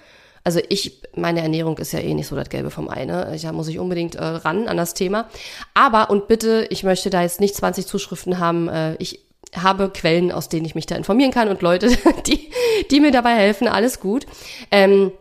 [0.43, 3.37] also ich, meine Ernährung ist ja eh nicht so das Gelbe vom Ei, ne?
[3.41, 5.29] Da muss ich unbedingt äh, ran an das Thema.
[5.75, 9.21] Aber, und bitte, ich möchte da jetzt nicht 20 Zuschriften haben, äh, ich
[9.55, 11.91] habe Quellen, aus denen ich mich da informieren kann und Leute,
[12.27, 12.51] die,
[12.91, 14.27] die mir dabei helfen, alles gut.
[14.71, 15.13] Ähm,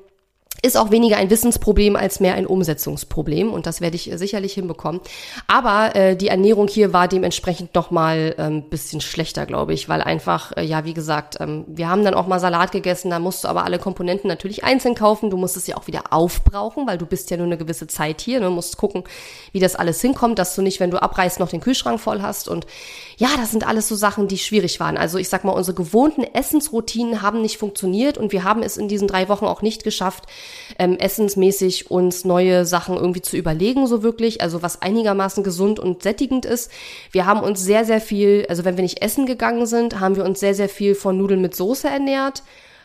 [0.64, 4.54] ist auch weniger ein Wissensproblem als mehr ein Umsetzungsproblem und das werde ich äh, sicherlich
[4.54, 5.02] hinbekommen.
[5.48, 10.02] Aber äh, die Ernährung hier war dementsprechend noch mal ähm, bisschen schlechter, glaube ich, weil
[10.02, 13.44] einfach äh, ja wie gesagt, ähm, wir haben dann auch mal Salat gegessen, da musst
[13.44, 15.30] du aber alle Komponenten natürlich einzeln kaufen.
[15.32, 18.22] Du musst es ja auch wieder aufbrauchen, weil du bist ja nur eine gewisse Zeit
[18.22, 18.40] hier.
[18.40, 18.52] Ne?
[18.52, 19.04] musst gucken,
[19.54, 22.48] wie das alles hinkommt, dass du nicht, wenn du abreißt, noch den Kühlschrank voll hast
[22.48, 22.68] und
[23.18, 24.98] ja, das sind alles so Sachen, die schwierig waren.
[24.98, 28.88] Also ich sag mal, unsere gewohnten Essensroutinen haben nicht funktioniert und wir haben es in
[28.88, 30.26] diesen drei Wochen auch nicht geschafft,
[30.80, 34.42] ähm, essensmäßig uns neue Sachen irgendwie zu überlegen, so wirklich.
[34.42, 36.72] Also was einigermaßen gesund und sättigend ist.
[37.12, 40.26] Wir haben uns sehr, sehr viel, also wenn wir nicht essen gegangen sind, haben wir
[40.26, 42.44] uns sehr, sehr viel von Nudeln mit Soße ernährt,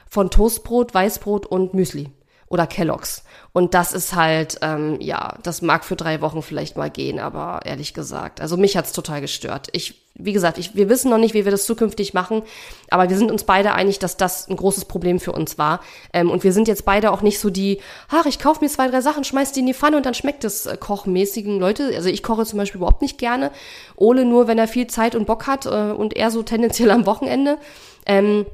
[0.09, 2.11] von Toastbrot, Weißbrot und Müsli.
[2.49, 3.25] Oder Kelloggs.
[3.53, 7.61] Und das ist halt, ähm, ja, das mag für drei Wochen vielleicht mal gehen, aber
[7.65, 9.69] ehrlich gesagt, also mich hat's total gestört.
[9.73, 12.43] Ich, wie gesagt, ich, wir wissen noch nicht, wie wir das zukünftig machen,
[12.91, 15.81] aber wir sind uns beide einig, dass das ein großes Problem für uns war.
[16.13, 17.81] Ähm, und wir sind jetzt beide auch nicht so die,
[18.11, 20.45] ach, ich kaufe mir zwei, drei Sachen, schmeiß die in die Pfanne und dann schmeckt
[20.45, 21.93] es äh, kochmäßigen Leute.
[21.97, 23.51] Also ich koche zum Beispiel überhaupt nicht gerne.
[23.97, 27.07] Ole nur, wenn er viel Zeit und Bock hat äh, und er so tendenziell am
[27.07, 27.59] Wochenende.
[28.05, 28.47] Ähm,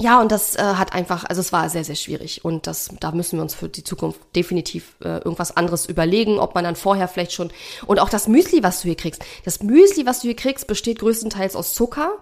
[0.00, 2.44] ja, und das äh, hat einfach, also es war sehr, sehr schwierig.
[2.44, 6.54] Und das, da müssen wir uns für die Zukunft definitiv äh, irgendwas anderes überlegen, ob
[6.54, 7.50] man dann vorher vielleicht schon.
[7.86, 9.24] Und auch das Müsli, was du hier kriegst.
[9.44, 12.12] Das Müsli, was du hier kriegst, besteht größtenteils aus Zucker.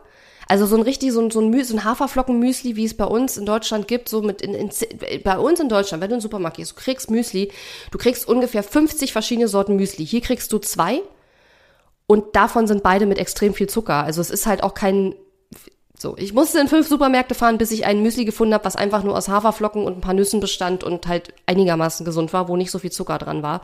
[0.48, 3.36] Also so ein richtig, so ein, so ein, so ein Haferflockenmüsli, wie es bei uns
[3.36, 4.70] in Deutschland gibt, so mit in, in,
[5.22, 7.52] bei uns in Deutschland, wenn du in den Supermarkt gehst, du kriegst Müsli,
[7.90, 10.06] du kriegst ungefähr 50 verschiedene Sorten Müsli.
[10.06, 11.02] Hier kriegst du zwei
[12.06, 14.04] und davon sind beide mit extrem viel Zucker.
[14.04, 15.14] Also es ist halt auch kein
[15.98, 19.02] so, ich musste in fünf Supermärkte fahren, bis ich ein Müsli gefunden habe, was einfach
[19.02, 22.70] nur aus Haferflocken und ein paar Nüssen bestand und halt einigermaßen gesund war, wo nicht
[22.70, 23.62] so viel Zucker dran war.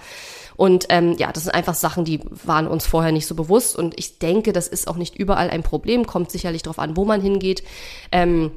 [0.57, 3.77] Und ähm, ja, das sind einfach Sachen, die waren uns vorher nicht so bewusst.
[3.77, 7.05] Und ich denke, das ist auch nicht überall ein Problem, kommt sicherlich darauf an, wo
[7.05, 7.63] man hingeht.
[8.11, 8.53] Ähm,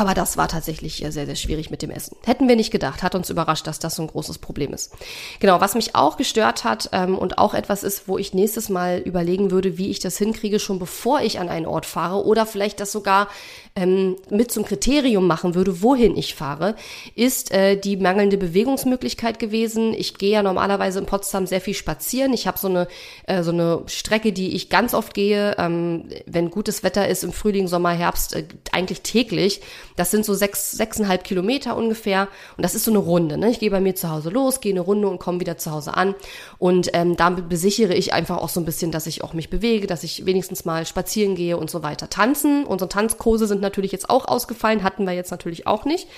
[0.00, 2.16] aber das war tatsächlich sehr, sehr schwierig mit dem Essen.
[2.24, 4.94] Hätten wir nicht gedacht, hat uns überrascht, dass das so ein großes Problem ist.
[5.40, 8.98] Genau, was mich auch gestört hat ähm, und auch etwas ist, wo ich nächstes Mal
[8.98, 12.80] überlegen würde, wie ich das hinkriege, schon bevor ich an einen Ort fahre oder vielleicht
[12.80, 13.28] das sogar
[13.76, 16.74] ähm, mit zum Kriterium machen würde, wohin ich fahre,
[17.14, 19.94] ist äh, die mangelnde Bewegungsmöglichkeit gewesen.
[19.94, 22.32] Ich gehe ja normalerweise in Potsdam sehr viel spazieren.
[22.32, 22.88] Ich habe so eine
[23.26, 27.32] äh, so eine Strecke, die ich ganz oft gehe, ähm, wenn gutes Wetter ist im
[27.32, 29.60] Frühling, Sommer, Herbst, äh, eigentlich täglich.
[29.96, 33.38] Das sind so sechs, sechseinhalb Kilometer ungefähr und das ist so eine Runde.
[33.38, 33.50] Ne?
[33.50, 35.94] Ich gehe bei mir zu Hause los, gehe eine Runde und komme wieder zu Hause
[35.94, 36.14] an
[36.58, 39.86] und ähm, damit besichere ich einfach auch so ein bisschen, dass ich auch mich bewege,
[39.86, 42.08] dass ich wenigstens mal spazieren gehe und so weiter.
[42.08, 46.08] Tanzen, unsere Tanzkurse sind natürlich jetzt auch ausgefallen, hatten wir jetzt natürlich auch nicht.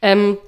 [0.00, 0.38] Ähm,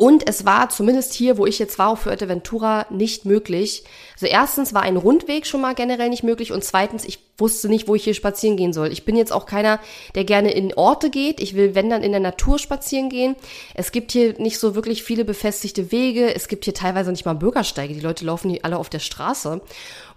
[0.00, 3.84] und es war zumindest hier, wo ich jetzt war, für Fuerteventura nicht möglich.
[4.14, 7.86] Also erstens war ein Rundweg schon mal generell nicht möglich und zweitens, ich wusste nicht,
[7.86, 8.92] wo ich hier spazieren gehen soll.
[8.92, 9.78] Ich bin jetzt auch keiner,
[10.14, 11.38] der gerne in Orte geht.
[11.38, 13.36] Ich will, wenn dann in der Natur spazieren gehen.
[13.74, 16.34] Es gibt hier nicht so wirklich viele befestigte Wege.
[16.34, 17.92] Es gibt hier teilweise nicht mal Bürgersteige.
[17.92, 19.60] Die Leute laufen hier alle auf der Straße.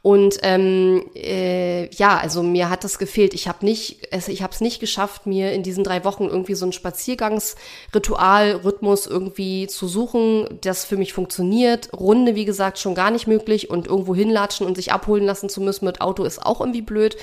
[0.04, 3.34] Und ähm, äh, ja, also mir hat das gefehlt.
[3.34, 6.66] Ich habe nicht, ich habe es nicht geschafft, mir in diesen drei Wochen irgendwie so
[6.66, 11.94] ein Spaziergangsritual, Rhythmus irgendwie zu suchen, das für mich funktioniert.
[11.94, 15.62] Runde, wie gesagt, schon gar nicht möglich und irgendwo hinlatschen und sich abholen lassen zu
[15.62, 17.16] müssen mit Auto ist auch irgendwie blöd.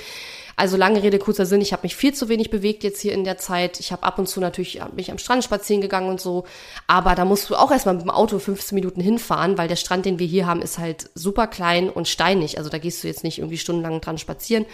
[0.55, 3.23] Also lange Rede, kurzer Sinn, ich habe mich viel zu wenig bewegt jetzt hier in
[3.23, 3.79] der Zeit.
[3.79, 6.45] Ich habe ab und zu natürlich mich am Strand spazieren gegangen und so,
[6.87, 10.05] aber da musst du auch erstmal mit dem Auto 15 Minuten hinfahren, weil der Strand,
[10.05, 12.57] den wir hier haben, ist halt super klein und steinig.
[12.57, 14.65] Also da gehst du jetzt nicht irgendwie stundenlang dran spazieren.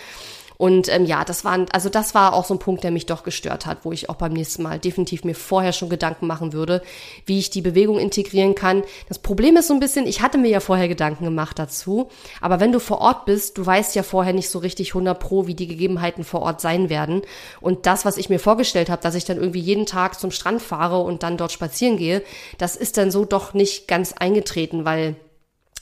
[0.57, 3.23] Und ähm, ja, das war, also das war auch so ein Punkt, der mich doch
[3.23, 6.81] gestört hat, wo ich auch beim nächsten Mal definitiv mir vorher schon Gedanken machen würde,
[7.25, 8.83] wie ich die Bewegung integrieren kann.
[9.07, 12.09] Das Problem ist so ein bisschen, ich hatte mir ja vorher Gedanken gemacht dazu,
[12.41, 15.47] aber wenn du vor Ort bist, du weißt ja vorher nicht so richtig 100 pro,
[15.47, 17.21] wie die Gegebenheiten vor Ort sein werden.
[17.61, 20.61] Und das, was ich mir vorgestellt habe, dass ich dann irgendwie jeden Tag zum Strand
[20.61, 22.23] fahre und dann dort spazieren gehe,
[22.57, 25.15] das ist dann so doch nicht ganz eingetreten, weil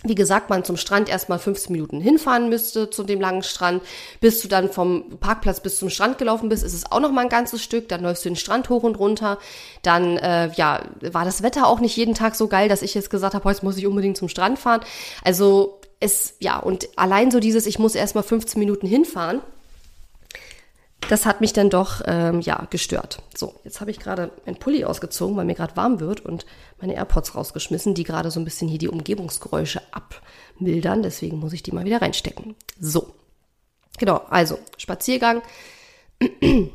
[0.07, 3.81] wie gesagt, man zum Strand erstmal 15 Minuten hinfahren müsste zu dem langen Strand,
[4.21, 7.21] bis du dann vom Parkplatz bis zum Strand gelaufen bist, ist es auch noch mal
[7.21, 9.37] ein ganzes Stück, dann läufst du den Strand hoch und runter,
[9.81, 13.09] dann äh, ja, war das Wetter auch nicht jeden Tag so geil, dass ich jetzt
[13.09, 14.81] gesagt habe, heute muss ich unbedingt zum Strand fahren.
[15.23, 19.41] Also es ja, und allein so dieses ich muss erstmal 15 Minuten hinfahren,
[21.09, 23.21] das hat mich dann doch ähm, ja gestört.
[23.35, 26.45] So, jetzt habe ich gerade mein Pulli ausgezogen, weil mir gerade warm wird und
[26.79, 31.03] meine AirPods rausgeschmissen, die gerade so ein bisschen hier die Umgebungsgeräusche abmildern.
[31.03, 32.55] Deswegen muss ich die mal wieder reinstecken.
[32.79, 33.15] So,
[33.97, 34.21] genau.
[34.29, 35.41] Also Spaziergang.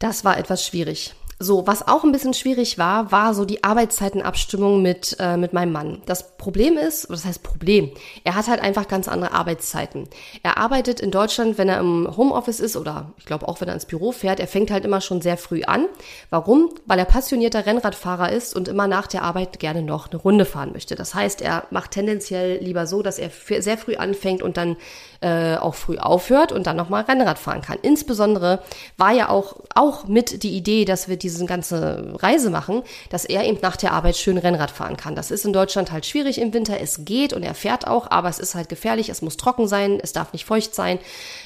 [0.00, 1.14] Das war etwas schwierig.
[1.42, 5.72] So, was auch ein bisschen schwierig war, war so die Arbeitszeitenabstimmung mit, äh, mit meinem
[5.72, 6.02] Mann.
[6.04, 7.92] Das Problem ist, was heißt Problem?
[8.24, 10.06] Er hat halt einfach ganz andere Arbeitszeiten.
[10.42, 13.74] Er arbeitet in Deutschland, wenn er im Homeoffice ist oder ich glaube auch, wenn er
[13.74, 15.86] ins Büro fährt, er fängt halt immer schon sehr früh an.
[16.28, 16.68] Warum?
[16.84, 20.72] Weil er passionierter Rennradfahrer ist und immer nach der Arbeit gerne noch eine Runde fahren
[20.74, 20.94] möchte.
[20.94, 24.76] Das heißt, er macht tendenziell lieber so, dass er sehr früh anfängt und dann
[25.20, 27.78] äh, auch früh aufhört und dann nochmal Rennrad fahren kann.
[27.82, 28.60] Insbesondere
[28.96, 33.44] war ja auch, auch mit die Idee, dass wir diese ganze Reise machen, dass er
[33.44, 35.14] eben nach der Arbeit schön Rennrad fahren kann.
[35.14, 36.80] Das ist in Deutschland halt schwierig im Winter.
[36.80, 39.10] Es geht und er fährt auch, aber es ist halt gefährlich.
[39.10, 40.98] Es muss trocken sein, es darf nicht feucht sein.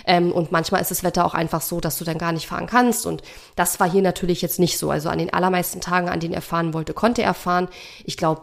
[0.06, 2.66] Ähm, und manchmal ist das Wetter auch einfach so, dass du dann gar nicht fahren
[2.66, 3.06] kannst.
[3.06, 3.22] Und
[3.56, 4.90] das war hier natürlich jetzt nicht so.
[4.90, 7.68] Also an den allermeisten Tagen, an denen er fahren wollte, konnte er fahren.
[8.04, 8.42] Ich glaube,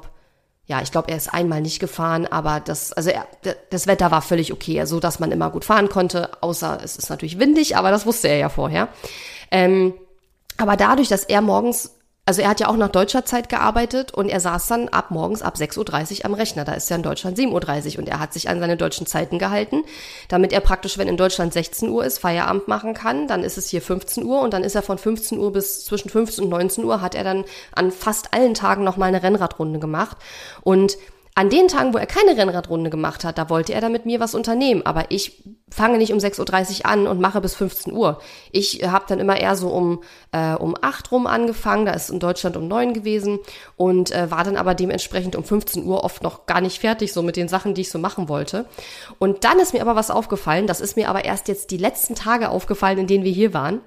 [0.71, 3.27] ja, ich glaube, er ist einmal nicht gefahren, aber das, also er,
[3.71, 6.95] das Wetter war völlig okay, so also, dass man immer gut fahren konnte, außer es
[6.95, 8.87] ist natürlich windig, aber das wusste er ja vorher.
[9.51, 9.93] Ähm,
[10.55, 11.91] aber dadurch, dass er morgens
[12.23, 15.41] also er hat ja auch nach deutscher Zeit gearbeitet und er saß dann ab morgens
[15.41, 16.63] ab 6.30 Uhr am Rechner.
[16.63, 19.39] Da ist ja in Deutschland 7.30 Uhr und er hat sich an seine deutschen Zeiten
[19.39, 19.83] gehalten,
[20.27, 23.27] damit er praktisch, wenn in Deutschland 16 Uhr ist, Feierabend machen kann.
[23.27, 26.09] Dann ist es hier 15 Uhr und dann ist er von 15 Uhr bis zwischen
[26.09, 27.43] 15 und 19 Uhr hat er dann
[27.73, 30.17] an fast allen Tagen nochmal eine Rennradrunde gemacht.
[30.61, 30.97] Und
[31.41, 34.19] an den Tagen, wo er keine Rennradrunde gemacht hat, da wollte er dann mit mir
[34.19, 34.85] was unternehmen.
[34.85, 38.21] Aber ich fange nicht um 6.30 Uhr an und mache bis 15 Uhr.
[38.51, 42.19] Ich habe dann immer eher so um, äh, um 8 rum angefangen, da ist in
[42.19, 43.39] Deutschland um 9 gewesen
[43.75, 47.23] und äh, war dann aber dementsprechend um 15 Uhr oft noch gar nicht fertig, so
[47.23, 48.65] mit den Sachen, die ich so machen wollte.
[49.17, 52.13] Und dann ist mir aber was aufgefallen, das ist mir aber erst jetzt die letzten
[52.13, 53.81] Tage aufgefallen, in denen wir hier waren.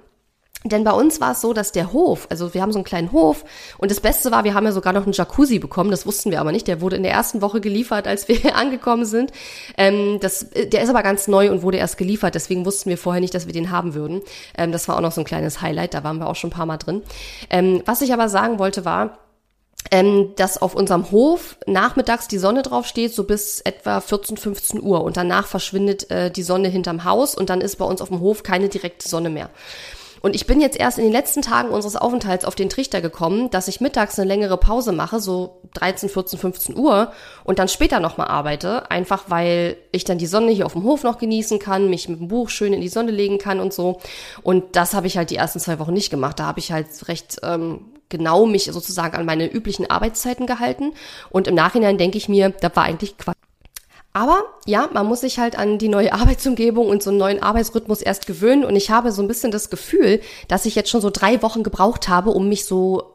[0.65, 3.11] Denn bei uns war es so, dass der Hof, also wir haben so einen kleinen
[3.11, 3.45] Hof
[3.77, 6.41] und das Beste war, wir haben ja sogar noch einen Jacuzzi bekommen, das wussten wir
[6.41, 6.67] aber nicht.
[6.67, 9.31] Der wurde in der ersten Woche geliefert, als wir angekommen sind.
[9.77, 13.21] Ähm, das, der ist aber ganz neu und wurde erst geliefert, deswegen wussten wir vorher
[13.21, 14.21] nicht, dass wir den haben würden.
[14.57, 16.53] Ähm, das war auch noch so ein kleines Highlight, da waren wir auch schon ein
[16.53, 17.03] paar Mal drin.
[17.51, 19.19] Ähm, was ich aber sagen wollte war,
[19.91, 24.81] ähm, dass auf unserem Hof nachmittags die Sonne drauf steht, so bis etwa 14, 15
[24.81, 25.03] Uhr.
[25.03, 28.19] Und danach verschwindet äh, die Sonne hinterm Haus und dann ist bei uns auf dem
[28.19, 29.49] Hof keine direkte Sonne mehr.
[30.25, 33.51] Und ich bin jetzt erst in den letzten Tagen unseres Aufenthalts auf den Trichter gekommen,
[33.51, 37.11] dass ich mittags eine längere Pause mache, so 13, 14, 15 Uhr
[37.43, 41.03] und dann später nochmal arbeite, einfach weil ich dann die Sonne hier auf dem Hof
[41.03, 43.99] noch genießen kann, mich mit dem Buch schön in die Sonne legen kann und so.
[44.41, 46.39] Und das habe ich halt die ersten zwei Wochen nicht gemacht.
[46.39, 50.93] Da habe ich halt recht ähm, genau mich sozusagen an meine üblichen Arbeitszeiten gehalten.
[51.29, 53.34] Und im Nachhinein denke ich mir, da war eigentlich Quatsch.
[54.15, 58.01] Aber ja, man muss sich halt an die neue Arbeitsumgebung und so einen neuen Arbeitsrhythmus
[58.01, 58.63] erst gewöhnen.
[58.63, 61.63] Und ich habe so ein bisschen das Gefühl, dass ich jetzt schon so drei Wochen
[61.63, 63.11] gebraucht habe, um mich so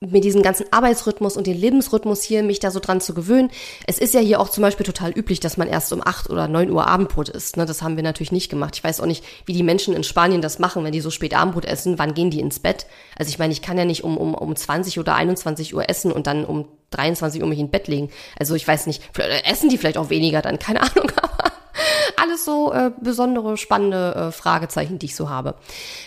[0.00, 3.50] mit diesem ganzen Arbeitsrhythmus und den Lebensrhythmus hier, mich da so dran zu gewöhnen.
[3.86, 6.46] Es ist ja hier auch zum Beispiel total üblich, dass man erst um acht oder
[6.46, 7.56] neun Uhr Abendbrot isst.
[7.56, 7.64] Ne?
[7.64, 8.76] Das haben wir natürlich nicht gemacht.
[8.76, 11.34] Ich weiß auch nicht, wie die Menschen in Spanien das machen, wenn die so spät
[11.34, 11.98] Abendbrot essen.
[11.98, 12.84] Wann gehen die ins Bett?
[13.16, 16.12] Also ich meine, ich kann ja nicht um, um, um 20 oder 21 Uhr essen
[16.12, 16.66] und dann um
[16.96, 18.10] 23 Uhr mich in Bett legen.
[18.38, 19.02] Also ich weiß nicht,
[19.44, 21.52] essen die vielleicht auch weniger dann, keine Ahnung, aber
[22.16, 25.54] alles so äh, besondere, spannende äh, Fragezeichen, die ich so habe.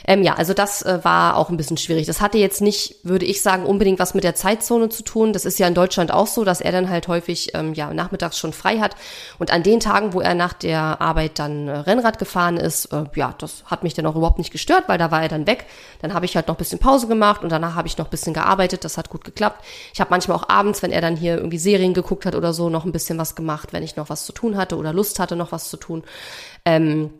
[0.05, 2.07] Ähm, ja, also das äh, war auch ein bisschen schwierig.
[2.07, 5.33] Das hatte jetzt nicht, würde ich sagen, unbedingt was mit der Zeitzone zu tun.
[5.33, 8.37] Das ist ja in Deutschland auch so, dass er dann halt häufig ähm, ja nachmittags
[8.37, 8.95] schon frei hat.
[9.39, 13.05] Und an den Tagen, wo er nach der Arbeit dann äh, Rennrad gefahren ist, äh,
[13.15, 15.65] ja, das hat mich dann auch überhaupt nicht gestört, weil da war er dann weg.
[16.01, 18.11] Dann habe ich halt noch ein bisschen Pause gemacht und danach habe ich noch ein
[18.11, 18.83] bisschen gearbeitet.
[18.83, 19.63] Das hat gut geklappt.
[19.93, 22.69] Ich habe manchmal auch abends, wenn er dann hier irgendwie Serien geguckt hat oder so,
[22.69, 25.35] noch ein bisschen was gemacht, wenn ich noch was zu tun hatte oder Lust hatte,
[25.35, 26.03] noch was zu tun.
[26.65, 27.11] Ähm,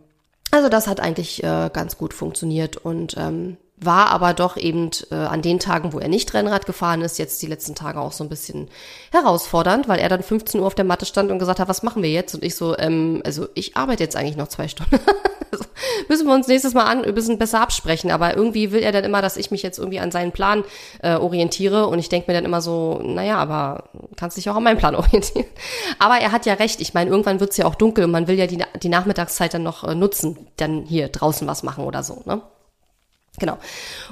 [0.51, 5.15] also das hat eigentlich äh, ganz gut funktioniert und ähm, war aber doch eben äh,
[5.15, 8.23] an den Tagen, wo er nicht Rennrad gefahren ist, jetzt die letzten Tage auch so
[8.23, 8.69] ein bisschen
[9.11, 12.01] herausfordernd, weil er dann 15 Uhr auf der Matte stand und gesagt hat, was machen
[12.01, 12.33] wir jetzt?
[12.33, 14.99] Und ich so, ähm, also ich arbeite jetzt eigentlich noch zwei Stunden.
[15.51, 15.65] also
[16.09, 18.09] müssen wir uns nächstes Mal an, ein bisschen besser absprechen.
[18.09, 20.63] Aber irgendwie will er dann immer, dass ich mich jetzt irgendwie an seinen Plan
[21.03, 21.85] äh, orientiere.
[21.85, 24.95] Und ich denke mir dann immer so, naja, aber kannst dich auch an meinen Plan
[24.95, 25.45] orientieren.
[25.99, 26.81] Aber er hat ja recht.
[26.81, 29.63] Ich meine, irgendwann wird's ja auch dunkel und man will ja die, die Nachmittagszeit dann
[29.63, 32.41] noch äh, nutzen, dann hier draußen was machen oder so, ne?
[33.39, 33.57] Genau.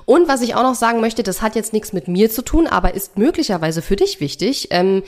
[0.06, 2.68] Und was ich auch noch sagen möchte, das hat jetzt nichts mit mir zu tun,
[2.68, 4.68] aber ist möglicherweise für dich wichtig.
[4.70, 5.02] Ähm,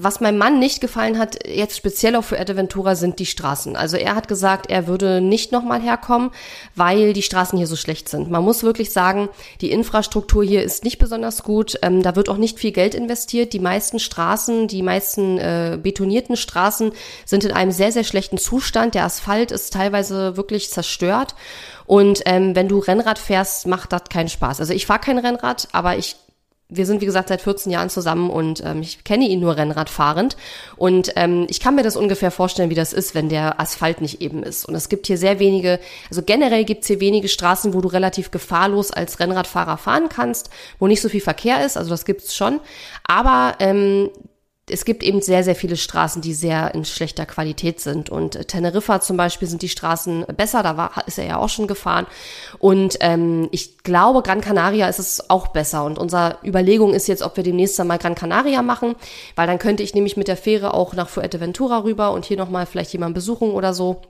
[0.00, 3.76] was meinem Mann nicht gefallen hat, jetzt speziell auch für Fuerteventura, sind die Straßen.
[3.76, 6.30] Also er hat gesagt, er würde nicht nochmal herkommen,
[6.74, 8.30] weil die Straßen hier so schlecht sind.
[8.30, 9.28] Man muss wirklich sagen,
[9.60, 11.78] die Infrastruktur hier ist nicht besonders gut.
[11.82, 13.52] Ähm, da wird auch nicht viel Geld investiert.
[13.52, 16.92] Die meisten Straßen, die meisten äh, betonierten Straßen
[17.24, 18.94] sind in einem sehr, sehr schlechten Zustand.
[18.94, 21.34] Der Asphalt ist teilweise wirklich zerstört.
[21.86, 24.60] Und ähm, wenn du Rennrad fährst, macht das keinen Spaß.
[24.60, 26.16] Also ich fahre kein Rennrad, aber ich
[26.70, 30.36] wir sind, wie gesagt, seit 14 Jahren zusammen und ähm, ich kenne ihn nur Rennradfahrend.
[30.76, 34.20] Und ähm, ich kann mir das ungefähr vorstellen, wie das ist, wenn der Asphalt nicht
[34.20, 34.66] eben ist.
[34.66, 37.88] Und es gibt hier sehr wenige, also generell gibt es hier wenige Straßen, wo du
[37.88, 41.78] relativ gefahrlos als Rennradfahrer fahren kannst, wo nicht so viel Verkehr ist.
[41.78, 42.60] Also das gibt's schon.
[43.04, 44.10] Aber ähm,
[44.70, 48.10] es gibt eben sehr, sehr viele Straßen, die sehr in schlechter Qualität sind.
[48.10, 51.48] Und äh, Teneriffa zum Beispiel sind die Straßen besser, da war, ist er ja auch
[51.48, 52.06] schon gefahren.
[52.58, 55.84] Und ähm, ich glaube, Gran Canaria ist es auch besser.
[55.84, 58.94] Und unsere Überlegung ist jetzt, ob wir demnächst mal Gran Canaria machen,
[59.36, 62.66] weil dann könnte ich nämlich mit der Fähre auch nach Fuerteventura rüber und hier nochmal
[62.66, 64.02] vielleicht jemanden besuchen oder so.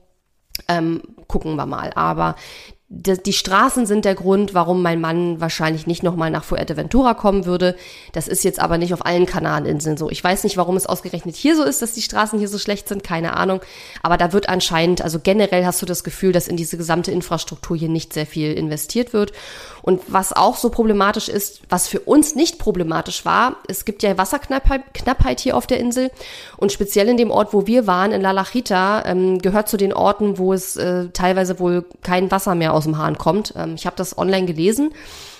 [0.66, 1.92] Ähm, gucken wir mal.
[1.94, 2.34] Aber
[2.90, 7.76] die Straßen sind der Grund, warum mein Mann wahrscheinlich nicht nochmal nach Fuerteventura kommen würde.
[8.12, 10.08] Das ist jetzt aber nicht auf allen Kanalinseln so.
[10.08, 12.88] Ich weiß nicht, warum es ausgerechnet hier so ist, dass die Straßen hier so schlecht
[12.88, 13.60] sind, keine Ahnung.
[14.02, 17.76] Aber da wird anscheinend, also generell hast du das Gefühl, dass in diese gesamte Infrastruktur
[17.76, 19.32] hier nicht sehr viel investiert wird.
[19.88, 24.18] Und was auch so problematisch ist, was für uns nicht problematisch war, es gibt ja
[24.18, 26.10] Wasserknappheit hier auf der Insel.
[26.58, 29.94] Und speziell in dem Ort, wo wir waren, in La Lachita, ähm, gehört zu den
[29.94, 33.54] Orten, wo es äh, teilweise wohl kein Wasser mehr aus dem Hahn kommt.
[33.56, 34.90] Ähm, ich habe das online gelesen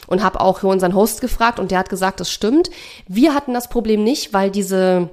[0.06, 2.70] und habe auch unseren Host gefragt und der hat gesagt, das stimmt.
[3.06, 5.10] Wir hatten das Problem nicht, weil diese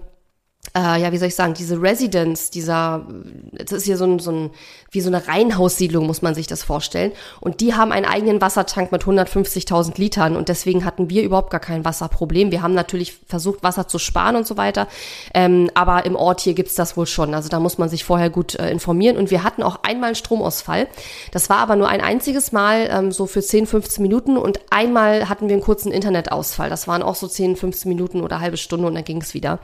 [0.75, 3.07] äh, ja, wie soll ich sagen, diese Residence, dieser,
[3.53, 4.49] das ist hier so ein, so ein,
[4.91, 7.13] wie so eine Reihenhaussiedlung, muss man sich das vorstellen.
[7.39, 11.61] Und die haben einen eigenen Wassertank mit 150.000 Litern und deswegen hatten wir überhaupt gar
[11.61, 12.51] kein Wasserproblem.
[12.51, 14.87] Wir haben natürlich versucht, Wasser zu sparen und so weiter,
[15.33, 17.33] ähm, aber im Ort hier gibt's das wohl schon.
[17.33, 19.15] Also da muss man sich vorher gut äh, informieren.
[19.15, 20.87] Und wir hatten auch einmal einen Stromausfall.
[21.31, 25.29] Das war aber nur ein einziges Mal, ähm, so für 10, 15 Minuten und einmal
[25.29, 26.69] hatten wir einen kurzen Internetausfall.
[26.69, 29.59] Das waren auch so 10, 15 Minuten oder halbe Stunde und dann ging's wieder.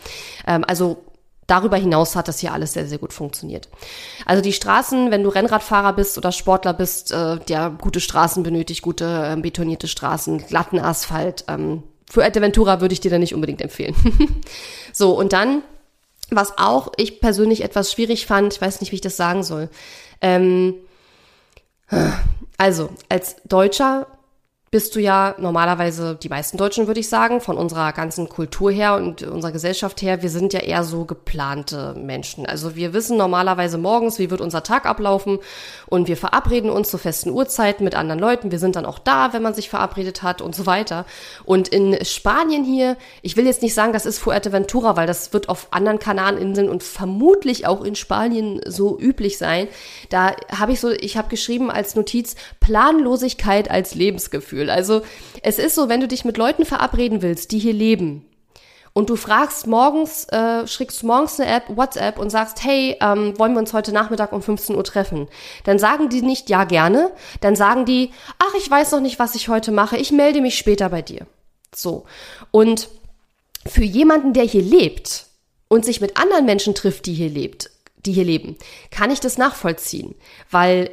[0.47, 1.00] Ähm, also
[1.51, 3.67] darüber hinaus hat das hier alles sehr, sehr gut funktioniert.
[4.25, 8.81] Also die Straßen, wenn du Rennradfahrer bist oder Sportler bist, äh, der gute Straßen benötigt,
[8.81, 11.43] gute äh, betonierte Straßen, glatten Asphalt.
[11.49, 13.95] Ähm, für Ventura würde ich dir da nicht unbedingt empfehlen.
[14.93, 15.61] so, und dann,
[16.29, 19.69] was auch ich persönlich etwas schwierig fand, ich weiß nicht, wie ich das sagen soll.
[20.21, 20.75] Ähm,
[22.57, 24.07] also, als Deutscher
[24.71, 28.95] bist du ja normalerweise, die meisten Deutschen würde ich sagen, von unserer ganzen Kultur her
[28.95, 32.45] und unserer Gesellschaft her, wir sind ja eher so geplante Menschen.
[32.45, 35.39] Also wir wissen normalerweise morgens, wie wird unser Tag ablaufen
[35.87, 38.49] und wir verabreden uns zu festen Uhrzeiten mit anderen Leuten.
[38.51, 41.05] Wir sind dann auch da, wenn man sich verabredet hat und so weiter.
[41.43, 45.49] Und in Spanien hier, ich will jetzt nicht sagen, das ist Fuerteventura, weil das wird
[45.49, 49.67] auf anderen Kanareninseln und vermutlich auch in Spanien so üblich sein.
[50.09, 54.60] Da habe ich so, ich habe geschrieben als Notiz Planlosigkeit als Lebensgefühl.
[54.61, 54.69] Gefühl.
[54.69, 55.01] Also
[55.41, 58.25] es ist so, wenn du dich mit Leuten verabreden willst, die hier leben,
[58.93, 63.53] und du fragst morgens, äh, schickst morgens eine App, WhatsApp und sagst, hey, ähm, wollen
[63.53, 65.29] wir uns heute Nachmittag um 15 Uhr treffen?
[65.63, 67.09] Dann sagen die nicht, ja, gerne.
[67.39, 69.95] Dann sagen die, ach, ich weiß noch nicht, was ich heute mache.
[69.95, 71.25] Ich melde mich später bei dir.
[71.73, 72.03] So.
[72.51, 72.89] Und
[73.65, 75.27] für jemanden, der hier lebt
[75.69, 77.71] und sich mit anderen Menschen trifft, die hier lebt,
[78.05, 78.57] die hier leben,
[78.89, 80.15] kann ich das nachvollziehen.
[80.49, 80.89] Weil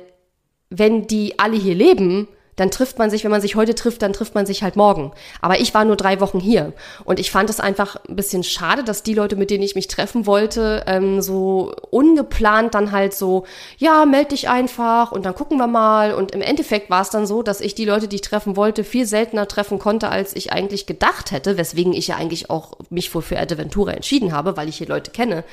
[0.70, 2.28] wenn die alle hier leben,
[2.58, 5.12] dann trifft man sich, wenn man sich heute trifft, dann trifft man sich halt morgen.
[5.40, 6.72] Aber ich war nur drei Wochen hier
[7.04, 9.86] und ich fand es einfach ein bisschen schade, dass die Leute, mit denen ich mich
[9.86, 13.44] treffen wollte, ähm, so ungeplant dann halt so,
[13.78, 16.12] ja, meld dich einfach und dann gucken wir mal.
[16.12, 18.82] Und im Endeffekt war es dann so, dass ich die Leute, die ich treffen wollte,
[18.82, 23.14] viel seltener treffen konnte, als ich eigentlich gedacht hätte, weswegen ich ja eigentlich auch mich
[23.14, 25.44] wohl für Adventura entschieden habe, weil ich hier Leute kenne.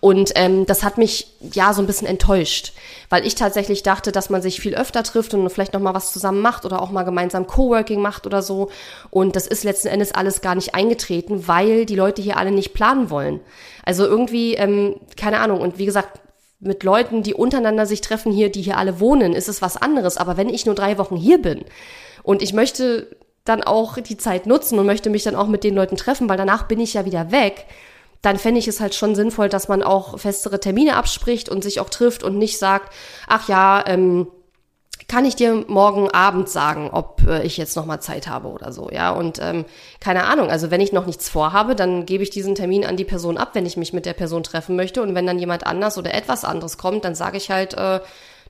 [0.00, 2.72] Und ähm, das hat mich ja so ein bisschen enttäuscht,
[3.08, 6.12] weil ich tatsächlich dachte, dass man sich viel öfter trifft und vielleicht noch mal was
[6.12, 8.70] zusammen macht oder auch mal gemeinsam Coworking macht oder so.
[9.10, 12.74] Und das ist letzten Endes alles gar nicht eingetreten, weil die Leute hier alle nicht
[12.74, 13.40] planen wollen.
[13.84, 15.60] Also irgendwie, ähm, keine Ahnung.
[15.60, 16.20] Und wie gesagt,
[16.60, 20.16] mit Leuten, die untereinander sich treffen hier, die hier alle wohnen, ist es was anderes.
[20.16, 21.64] Aber wenn ich nur drei Wochen hier bin
[22.22, 23.08] und ich möchte
[23.44, 26.36] dann auch die Zeit nutzen und möchte mich dann auch mit den Leuten treffen, weil
[26.36, 27.66] danach bin ich ja wieder weg
[28.22, 31.80] dann fände ich es halt schon sinnvoll, dass man auch festere Termine abspricht und sich
[31.80, 32.92] auch trifft und nicht sagt,
[33.26, 34.28] ach ja, ähm,
[35.08, 38.72] kann ich dir morgen Abend sagen, ob äh, ich jetzt noch mal Zeit habe oder
[38.72, 39.10] so, ja.
[39.10, 39.64] Und ähm,
[40.00, 43.04] keine Ahnung, also wenn ich noch nichts vorhabe, dann gebe ich diesen Termin an die
[43.04, 45.02] Person ab, wenn ich mich mit der Person treffen möchte.
[45.02, 48.00] Und wenn dann jemand anders oder etwas anderes kommt, dann sage ich halt, äh,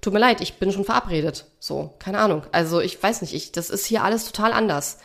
[0.00, 1.46] tut mir leid, ich bin schon verabredet.
[1.58, 2.42] So, keine Ahnung.
[2.52, 4.98] Also ich weiß nicht, ich, das ist hier alles total anders.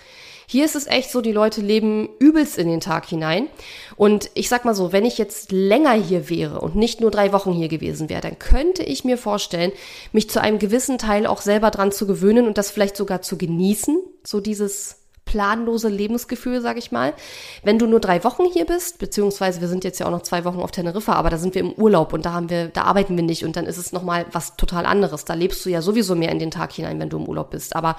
[0.50, 3.50] Hier ist es echt so, die Leute leben übelst in den Tag hinein.
[3.98, 7.34] Und ich sag mal so, wenn ich jetzt länger hier wäre und nicht nur drei
[7.34, 9.74] Wochen hier gewesen wäre, dann könnte ich mir vorstellen,
[10.14, 13.38] mich zu einem gewissen Teil auch selber dran zu gewöhnen und das vielleicht sogar zu
[13.38, 14.00] genießen.
[14.24, 17.14] So dieses planlose Lebensgefühl, sag ich mal.
[17.62, 20.46] Wenn du nur drei Wochen hier bist, beziehungsweise wir sind jetzt ja auch noch zwei
[20.46, 23.18] Wochen auf Teneriffa, aber da sind wir im Urlaub und da haben wir, da arbeiten
[23.18, 25.26] wir nicht und dann ist es nochmal was total anderes.
[25.26, 27.76] Da lebst du ja sowieso mehr in den Tag hinein, wenn du im Urlaub bist.
[27.76, 27.98] Aber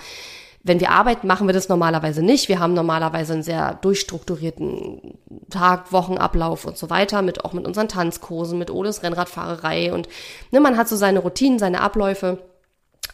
[0.62, 2.48] wenn wir arbeiten, machen wir das normalerweise nicht.
[2.48, 5.18] Wir haben normalerweise einen sehr durchstrukturierten
[5.50, 10.08] Tag, Wochenablauf und so weiter, mit auch mit unseren Tanzkursen, mit Oles Rennradfahrerei und
[10.50, 12.38] ne, man hat so seine Routinen, seine Abläufe.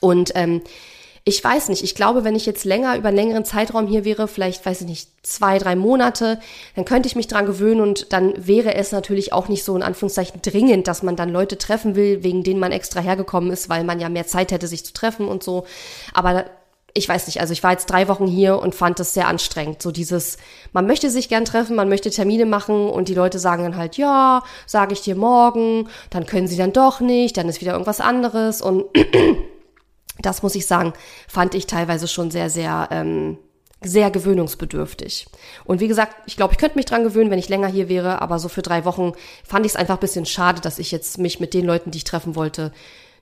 [0.00, 0.62] Und ähm,
[1.26, 4.28] ich weiß nicht, ich glaube, wenn ich jetzt länger über einen längeren Zeitraum hier wäre,
[4.28, 6.38] vielleicht, weiß ich nicht, zwei, drei Monate,
[6.76, 9.82] dann könnte ich mich dran gewöhnen und dann wäre es natürlich auch nicht so in
[9.82, 13.84] Anführungszeichen dringend, dass man dann Leute treffen will, wegen denen man extra hergekommen ist, weil
[13.84, 15.64] man ja mehr Zeit hätte, sich zu treffen und so.
[16.12, 16.44] Aber
[16.96, 19.82] ich weiß nicht, also ich war jetzt drei Wochen hier und fand das sehr anstrengend.
[19.82, 20.38] So dieses,
[20.72, 23.96] man möchte sich gern treffen, man möchte Termine machen und die Leute sagen dann halt,
[23.96, 28.00] ja, sage ich dir morgen, dann können sie dann doch nicht, dann ist wieder irgendwas
[28.00, 28.84] anderes und
[30.20, 30.92] das muss ich sagen,
[31.26, 33.38] fand ich teilweise schon sehr, sehr, ähm,
[33.82, 35.26] sehr gewöhnungsbedürftig.
[35.64, 38.22] Und wie gesagt, ich glaube, ich könnte mich dran gewöhnen, wenn ich länger hier wäre,
[38.22, 39.14] aber so für drei Wochen
[39.44, 41.98] fand ich es einfach ein bisschen schade, dass ich jetzt mich mit den Leuten, die
[41.98, 42.72] ich treffen wollte,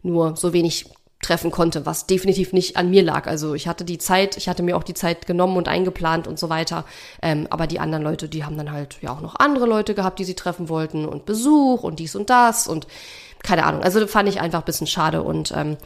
[0.02, 0.86] nur so wenig
[1.22, 3.26] treffen konnte, was definitiv nicht an mir lag.
[3.26, 6.38] Also ich hatte die Zeit, ich hatte mir auch die Zeit genommen und eingeplant und
[6.38, 6.84] so weiter.
[7.22, 10.18] Ähm, aber die anderen Leute, die haben dann halt ja auch noch andere Leute gehabt,
[10.18, 12.86] die sie treffen wollten und Besuch und dies und das und
[13.42, 13.82] keine Ahnung.
[13.82, 15.76] Also fand ich einfach ein bisschen schade und ähm,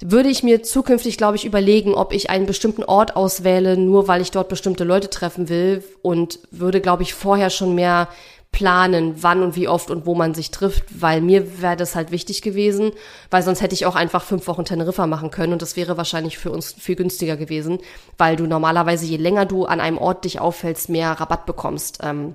[0.00, 4.20] würde ich mir zukünftig, glaube ich, überlegen, ob ich einen bestimmten Ort auswähle, nur weil
[4.20, 8.08] ich dort bestimmte Leute treffen will und würde, glaube ich, vorher schon mehr
[8.52, 12.10] planen, wann und wie oft und wo man sich trifft, weil mir wäre das halt
[12.10, 12.92] wichtig gewesen,
[13.30, 16.38] weil sonst hätte ich auch einfach fünf Wochen Teneriffa machen können und das wäre wahrscheinlich
[16.38, 17.78] für uns viel günstiger gewesen,
[18.16, 21.98] weil du normalerweise, je länger du an einem Ort dich auffällst, mehr Rabatt bekommst.
[22.02, 22.34] Ähm,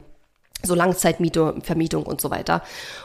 [0.65, 2.61] so Langzeitmiete, Vermietung und so weiter.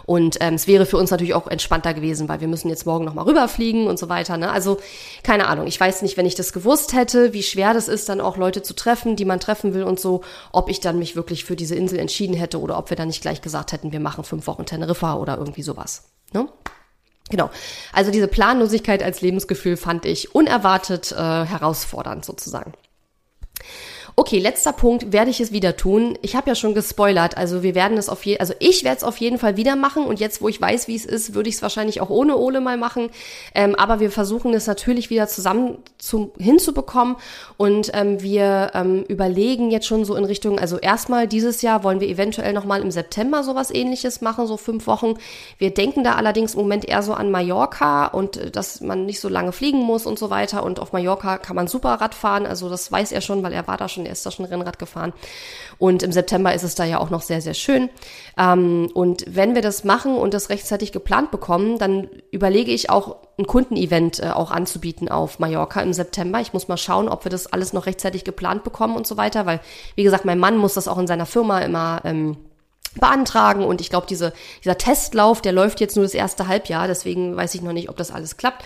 [0.07, 3.05] Und ähm, es wäre für uns natürlich auch entspannter gewesen, weil wir müssen jetzt morgen
[3.05, 4.37] nochmal rüberfliegen und so weiter.
[4.37, 4.51] Ne?
[4.51, 4.79] Also
[5.25, 8.21] keine Ahnung, ich weiß nicht, wenn ich das gewusst hätte, wie schwer das ist, dann
[8.21, 11.45] auch Leute zu treffen, die man treffen will und so, ob ich dann mich wirklich
[11.45, 14.23] für diese Insel entschieden hätte oder ob wir dann nicht gleich gesagt hätten, wir machen
[14.23, 16.05] fünf Wochen Teneriffa oder irgendwie sowas.
[16.33, 16.49] Ne?
[17.31, 17.51] Genau.
[17.93, 22.73] Also diese Planlosigkeit als Lebensgefühl fand ich unerwartet äh, herausfordernd sozusagen.
[24.19, 26.19] Okay, letzter Punkt, werde ich es wieder tun.
[26.23, 29.05] Ich habe ja schon gespoilert, also wir werden es auf jeden, also ich werde es
[29.05, 31.55] auf jeden Fall wieder machen und jetzt, wo ich weiß, wie es ist, würde ich
[31.55, 33.11] es wahrscheinlich auch ohne Ole mal machen.
[33.55, 37.15] Ähm, aber wir versuchen es natürlich wieder zusammen zu, hinzubekommen
[37.59, 42.01] und ähm, wir ähm, überlegen jetzt schon so in Richtung, also erstmal dieses Jahr wollen
[42.01, 45.15] wir eventuell nochmal im September sowas ähnliches machen, so fünf Wochen.
[45.59, 49.21] Wir denken da allerdings im Moment eher so an Mallorca und äh, dass man nicht
[49.21, 52.47] so lange fliegen muss und so weiter und auf Mallorca kann man super Rad fahren,
[52.47, 54.79] also das weiß er schon, weil er war da schon er ist da schon Rennrad
[54.79, 55.13] gefahren.
[55.79, 57.89] Und im September ist es da ja auch noch sehr, sehr schön.
[58.37, 63.17] Ähm, und wenn wir das machen und das rechtzeitig geplant bekommen, dann überlege ich auch
[63.39, 66.41] ein Kundenevent äh, auch anzubieten auf Mallorca im September.
[66.41, 69.47] Ich muss mal schauen, ob wir das alles noch rechtzeitig geplant bekommen und so weiter,
[69.47, 69.61] weil,
[69.95, 72.37] wie gesagt, mein Mann muss das auch in seiner Firma immer ähm,
[72.99, 74.33] beantragen und ich glaube, diese,
[74.65, 77.97] dieser Testlauf, der läuft jetzt nur das erste Halbjahr, deswegen weiß ich noch nicht, ob
[77.97, 78.65] das alles klappt.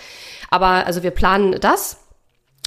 [0.49, 1.97] Aber also wir planen das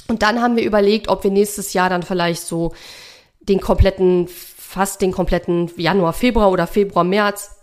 [0.07, 2.73] und dann haben wir überlegt, ob wir nächstes Jahr dann vielleicht so
[3.39, 7.57] den kompletten, fast den kompletten Januar, Februar oder Februar, März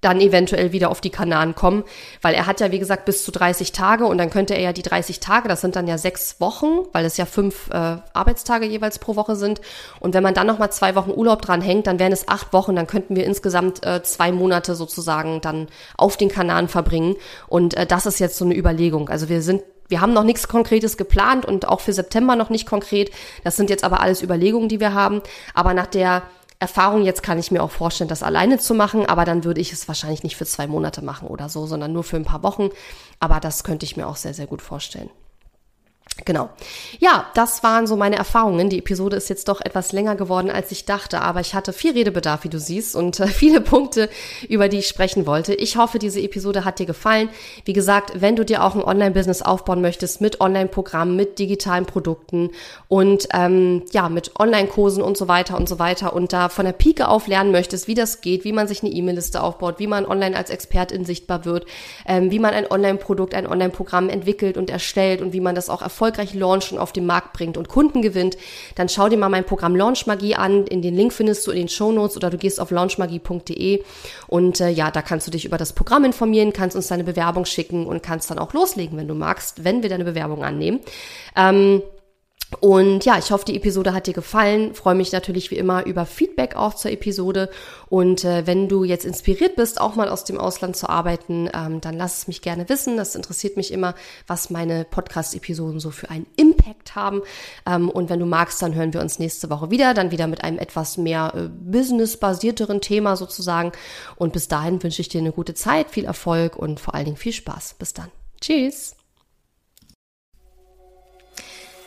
[0.00, 1.82] dann eventuell wieder auf die Kanaren kommen,
[2.22, 4.72] weil er hat ja, wie gesagt, bis zu 30 Tage und dann könnte er ja
[4.72, 8.66] die 30 Tage, das sind dann ja sechs Wochen, weil es ja fünf äh, Arbeitstage
[8.66, 9.60] jeweils pro Woche sind.
[9.98, 12.76] Und wenn man dann nochmal zwei Wochen Urlaub dran hängt, dann wären es acht Wochen,
[12.76, 17.16] dann könnten wir insgesamt äh, zwei Monate sozusagen dann auf den Kanaren verbringen.
[17.48, 19.08] Und äh, das ist jetzt so eine Überlegung.
[19.08, 22.66] Also wir sind wir haben noch nichts Konkretes geplant und auch für September noch nicht
[22.66, 23.10] konkret.
[23.44, 25.22] Das sind jetzt aber alles Überlegungen, die wir haben.
[25.54, 26.22] Aber nach der
[26.60, 29.72] Erfahrung jetzt kann ich mir auch vorstellen, das alleine zu machen, aber dann würde ich
[29.72, 32.70] es wahrscheinlich nicht für zwei Monate machen oder so, sondern nur für ein paar Wochen.
[33.20, 35.10] Aber das könnte ich mir auch sehr, sehr gut vorstellen.
[36.24, 36.50] Genau.
[36.98, 38.68] Ja, das waren so meine Erfahrungen.
[38.70, 41.92] Die Episode ist jetzt doch etwas länger geworden, als ich dachte, aber ich hatte viel
[41.92, 44.08] Redebedarf, wie du siehst, und äh, viele Punkte,
[44.48, 45.54] über die ich sprechen wollte.
[45.54, 47.28] Ich hoffe, diese Episode hat dir gefallen.
[47.64, 52.50] Wie gesagt, wenn du dir auch ein Online-Business aufbauen möchtest mit Online-Programmen, mit digitalen Produkten
[52.88, 56.72] und ähm, ja, mit Online-Kursen und so weiter und so weiter und da von der
[56.72, 60.04] Pike auf lernen möchtest, wie das geht, wie man sich eine E-Mail-Liste aufbaut, wie man
[60.04, 61.66] online als Expertin sichtbar wird,
[62.06, 65.80] ähm, wie man ein Online-Produkt, ein Online-Programm entwickelt und erstellt und wie man das auch
[65.80, 68.36] erfolgreich erfolgreich launchen, auf den Markt bringt und Kunden gewinnt,
[68.74, 70.66] dann schau dir mal mein Programm Launchmagie an.
[70.66, 73.82] In den Link findest du in den Show Notes oder du gehst auf launchmagie.de
[74.26, 77.44] und äh, ja, da kannst du dich über das Programm informieren, kannst uns deine Bewerbung
[77.44, 80.80] schicken und kannst dann auch loslegen, wenn du magst, wenn wir deine Bewerbung annehmen.
[81.36, 81.82] Ähm,
[82.60, 84.74] und ja, ich hoffe, die Episode hat dir gefallen.
[84.74, 87.50] Freue mich natürlich wie immer über Feedback auch zur Episode.
[87.90, 91.82] Und äh, wenn du jetzt inspiriert bist, auch mal aus dem Ausland zu arbeiten, ähm,
[91.82, 92.96] dann lass es mich gerne wissen.
[92.96, 93.94] Das interessiert mich immer,
[94.26, 97.20] was meine Podcast-Episoden so für einen Impact haben.
[97.66, 99.92] Ähm, und wenn du magst, dann hören wir uns nächste Woche wieder.
[99.92, 103.72] Dann wieder mit einem etwas mehr äh, business-basierteren Thema sozusagen.
[104.16, 107.16] Und bis dahin wünsche ich dir eine gute Zeit, viel Erfolg und vor allen Dingen
[107.18, 107.76] viel Spaß.
[107.78, 108.08] Bis dann.
[108.40, 108.97] Tschüss.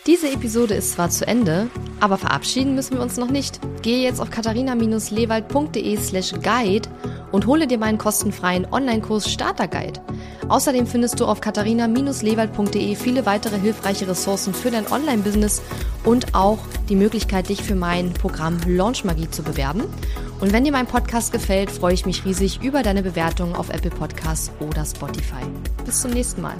[0.07, 3.59] Diese Episode ist zwar zu Ende, aber verabschieden müssen wir uns noch nicht.
[3.83, 6.89] Gehe jetzt auf katharina-lewald.de slash guide
[7.31, 10.01] und hole dir meinen kostenfreien Online-Kurs Starter Guide.
[10.47, 15.61] Außerdem findest du auf katharina-lewald.de viele weitere hilfreiche Ressourcen für dein Online-Business
[16.03, 16.57] und auch
[16.89, 19.83] die Möglichkeit, dich für mein Programm Launch Magie zu bewerben.
[20.39, 23.91] Und wenn dir mein Podcast gefällt, freue ich mich riesig über deine Bewertung auf Apple
[23.91, 25.43] Podcasts oder Spotify.
[25.85, 26.57] Bis zum nächsten Mal.